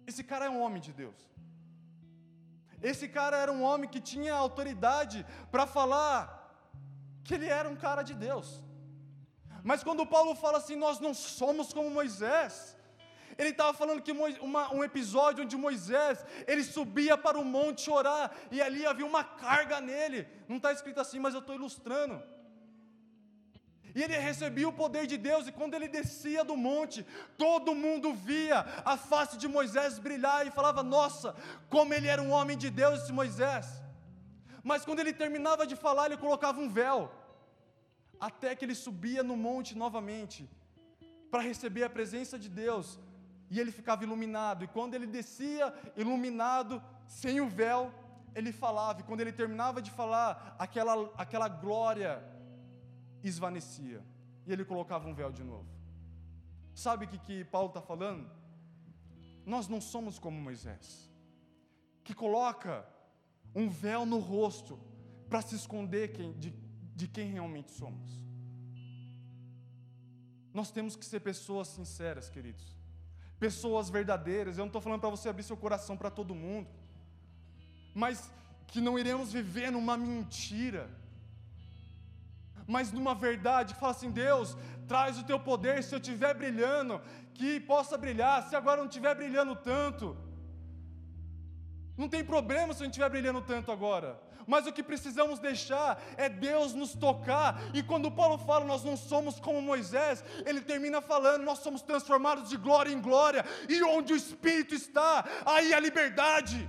[0.07, 1.21] Esse cara é um homem de Deus.
[2.83, 6.23] Esse cara era um homem que tinha autoridade para falar
[7.25, 8.63] que ele era um cara de Deus.
[9.63, 12.77] Mas quando Paulo fala assim, nós não somos como Moisés,
[13.39, 18.31] ele estava falando que uma, um episódio onde Moisés, ele subia para o monte orar,
[18.51, 22.23] e ali havia uma carga nele, não está escrito assim, mas eu estou ilustrando.
[23.95, 27.07] E ele recebia o poder de Deus, e quando ele descia do monte,
[27.39, 31.37] todo mundo via a face de Moisés brilhar e falava: Nossa,
[31.71, 33.67] como ele era um homem de Deus, esse Moisés.
[34.65, 37.13] Mas quando ele terminava de falar, ele colocava um véu,
[38.19, 40.51] até que ele subia no monte novamente,
[41.31, 42.99] para receber a presença de Deus,
[43.51, 47.93] e ele ficava iluminado, e quando ele descia iluminado, sem o véu,
[48.35, 52.23] ele falava, e quando ele terminava de falar, aquela, aquela glória
[53.23, 54.03] esvanecia,
[54.47, 55.69] e ele colocava um véu de novo.
[56.75, 58.29] Sabe o que, que Paulo está falando?
[59.47, 61.11] Nós não somos como Moisés,
[62.03, 62.87] que coloca
[63.55, 64.79] um véu no rosto
[65.29, 66.51] para se esconder quem, de,
[66.95, 68.21] de quem realmente somos.
[70.53, 72.77] Nós temos que ser pessoas sinceras, queridos,
[73.45, 74.57] pessoas verdadeiras.
[74.57, 76.69] Eu não estou falando para você abrir seu coração para todo mundo,
[78.03, 78.31] mas
[78.71, 80.85] que não iremos viver numa mentira
[82.67, 84.57] mas numa verdade, fala assim: Deus,
[84.89, 87.01] traz o teu poder, se eu estiver brilhando,
[87.35, 90.17] que possa brilhar, se agora não estiver brilhando tanto.
[91.97, 96.03] Não tem problema se a gente estiver brilhando tanto agora, mas o que precisamos deixar
[96.17, 101.01] é Deus nos tocar, e quando Paulo fala nós não somos como Moisés, ele termina
[101.01, 105.81] falando, nós somos transformados de glória em glória, e onde o Espírito está, aí a
[105.81, 106.69] liberdade.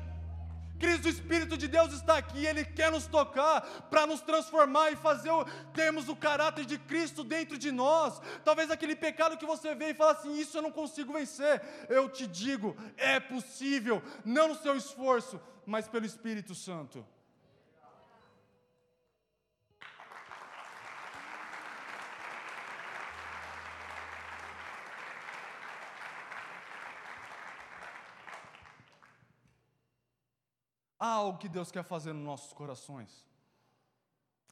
[0.80, 4.96] Cristo, o Espírito de Deus está aqui, Ele quer nos tocar para nos transformar e
[4.96, 8.22] fazer o, termos o caráter de Cristo dentro de nós.
[8.44, 11.62] Talvez aquele pecado que você vê e fala assim: Isso eu não consigo vencer.
[11.90, 17.06] Eu te digo, é possível, não no seu esforço, mas pelo Espírito Santo.
[31.06, 33.12] Há algo que Deus quer fazer nos nossos corações.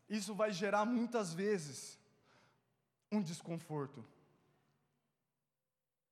[0.07, 1.99] Isso vai gerar muitas vezes
[3.11, 4.05] um desconforto.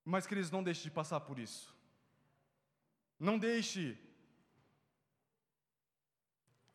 [0.04, 1.76] Mas, queridos, não deixe de passar por isso.
[3.20, 3.84] Não deixe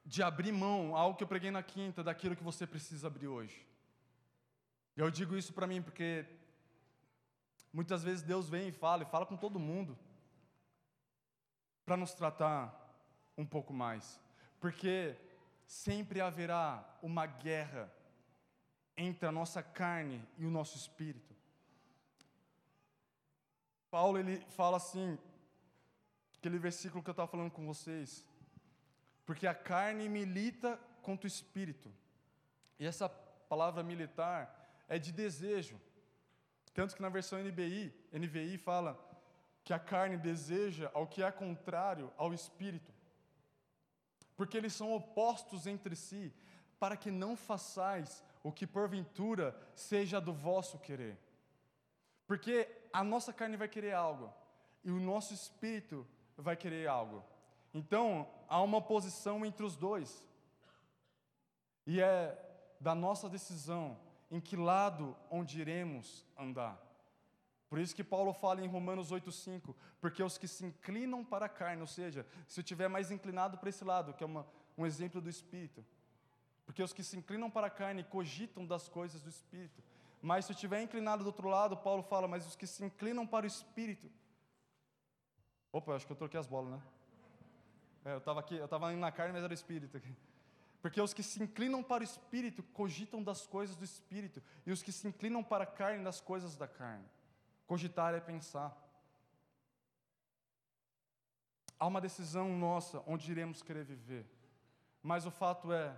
[0.04, 3.66] de abrir mão, algo que eu preguei na quinta, daquilo que você precisa abrir hoje.
[4.96, 6.24] Eu digo isso para mim porque
[7.72, 9.98] muitas vezes Deus vem e fala, e fala com todo mundo,
[11.84, 12.86] para nos tratar
[13.37, 14.20] um pouco mais,
[14.61, 15.16] porque
[15.66, 17.93] sempre haverá uma guerra
[18.97, 21.34] entre a nossa carne e o nosso espírito.
[23.91, 25.18] Paulo ele fala assim,
[26.39, 28.24] aquele versículo que eu estava falando com vocês,
[29.24, 31.93] porque a carne milita contra o espírito.
[32.78, 35.80] E essa palavra militar é de desejo.
[36.72, 39.03] Tanto que na versão NBI, NVI fala
[39.64, 42.95] que a carne deseja ao que é contrário ao espírito
[44.37, 46.32] porque eles são opostos entre si,
[46.78, 51.18] para que não façais o que porventura seja do vosso querer.
[52.26, 54.32] Porque a nossa carne vai querer algo,
[54.84, 56.07] e o nosso espírito
[56.37, 57.24] vai querer algo.
[57.72, 60.26] Então, há uma oposição entre os dois.
[61.87, 62.37] E é
[62.80, 63.99] da nossa decisão
[64.30, 66.86] em que lado onde iremos andar.
[67.68, 71.48] Por isso que Paulo fala em Romanos 8,5, porque os que se inclinam para a
[71.48, 74.46] carne, ou seja, se eu estiver mais inclinado para esse lado, que é uma,
[74.78, 75.84] um exemplo do Espírito,
[76.64, 79.82] porque os que se inclinam para a carne cogitam das coisas do Espírito,
[80.22, 83.26] mas se eu estiver inclinado do outro lado, Paulo fala, mas os que se inclinam
[83.26, 84.10] para o Espírito,
[85.72, 86.82] opa, acho que eu troquei as bolas, né?
[88.04, 90.14] É, eu estava aqui, eu estava na carne, mas era o Espírito aqui.
[90.80, 94.82] Porque os que se inclinam para o Espírito cogitam das coisas do Espírito, e os
[94.84, 97.04] que se inclinam para a carne, das coisas da carne.
[97.66, 98.70] Cogitar é pensar.
[101.78, 104.24] Há uma decisão nossa onde iremos querer viver.
[105.02, 105.96] Mas o fato é,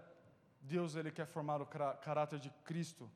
[0.60, 3.10] Deus ele quer formar o caráter de Cristo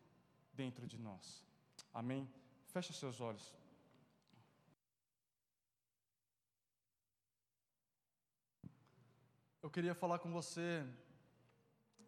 [0.53, 1.45] dentro de nós.
[1.93, 2.31] Amém?
[2.67, 3.55] Feche seus olhos.
[9.63, 10.85] Eu queria falar com você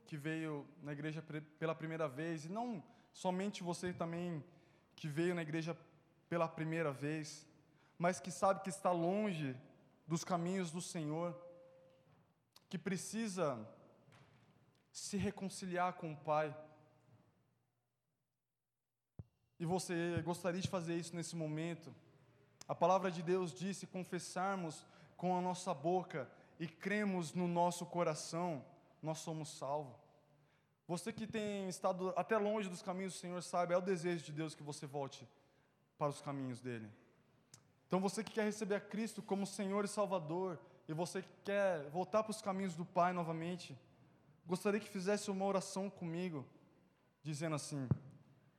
[0.07, 1.23] que veio na igreja
[1.59, 2.83] pela primeira vez, e não
[3.13, 4.45] somente você também
[4.95, 5.77] que veio na igreja
[6.35, 7.47] pela primeira vez,
[7.97, 9.57] mas que sabe que está longe
[10.05, 11.33] dos caminhos do Senhor,
[12.69, 13.57] que precisa
[14.91, 16.53] se reconciliar com o Pai.
[19.61, 21.95] E você gostaria de fazer isso nesse momento,
[22.67, 24.85] A palavra de Deus diz: se confessarmos
[25.17, 26.29] com a nossa boca
[26.59, 28.65] e cremos no nosso coração,
[29.01, 30.01] nós somos salvos.
[30.89, 34.33] Você que tem estado até longe dos caminhos do Senhor, sabe, é o desejo de
[34.33, 35.29] Deus que você volte
[36.05, 36.89] para os caminhos dele.
[37.87, 41.89] Então você que quer receber a Cristo como Senhor e Salvador, e você que quer
[41.91, 43.79] voltar para os caminhos do Pai novamente,
[44.47, 46.45] gostaria que fizesse uma oração comigo,
[47.23, 47.89] dizendo assim: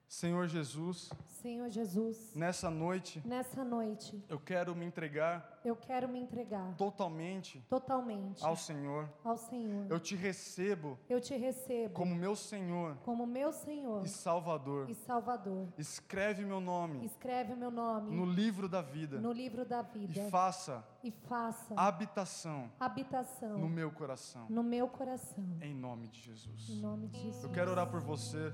[0.08, 1.10] Senhor Jesus,
[1.42, 7.60] Senhor Jesus, nessa noite, nessa noite, eu quero me entregar eu quero me entregar totalmente
[7.68, 9.10] totalmente ao Senhor.
[9.24, 9.88] ao Senhor.
[9.90, 14.88] Eu te recebo Eu te recebo como meu Senhor como meu Senhor e Salvador.
[14.90, 15.68] e Salvador.
[15.78, 20.20] Escreve meu nome Escreve o meu nome no livro da vida no livro da vida
[20.20, 24.46] e faça e faça habitação habitação no meu coração.
[24.50, 25.44] no meu coração.
[25.62, 26.70] Em nome de Jesus.
[26.70, 27.44] Em nome de Jesus.
[27.44, 28.54] Eu quero orar por você.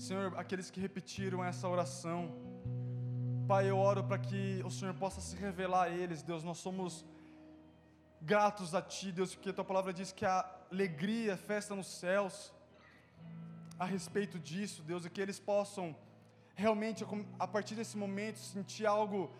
[0.00, 2.34] Senhor, aqueles que repetiram essa oração,
[3.46, 6.42] Pai, eu oro para que o Senhor possa se revelar a eles, Deus.
[6.42, 7.04] Nós somos
[8.22, 12.50] gratos a Ti, Deus, porque a Tua palavra diz que a alegria, festa nos céus,
[13.78, 15.94] a respeito disso, Deus, e que eles possam
[16.54, 17.04] realmente,
[17.38, 19.30] a partir desse momento, sentir algo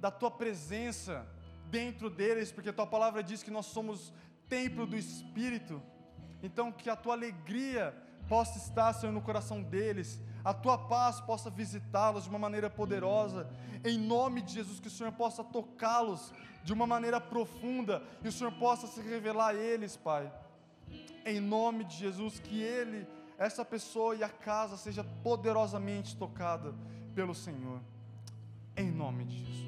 [0.00, 1.24] da Tua presença
[1.70, 4.12] dentro deles, porque a Tua palavra diz que nós somos
[4.48, 5.80] templo do Espírito.
[6.42, 7.94] Então, que a Tua alegria
[8.28, 13.48] possa estar, Senhor, no coração deles, a tua paz possa visitá-los de uma maneira poderosa,
[13.84, 18.32] em nome de Jesus, que o Senhor possa tocá-los de uma maneira profunda e o
[18.32, 20.32] Senhor possa se revelar a eles, Pai,
[21.24, 23.06] em nome de Jesus, que ele,
[23.38, 26.74] essa pessoa e a casa seja poderosamente tocada
[27.14, 27.80] pelo Senhor,
[28.76, 29.65] em nome de Jesus.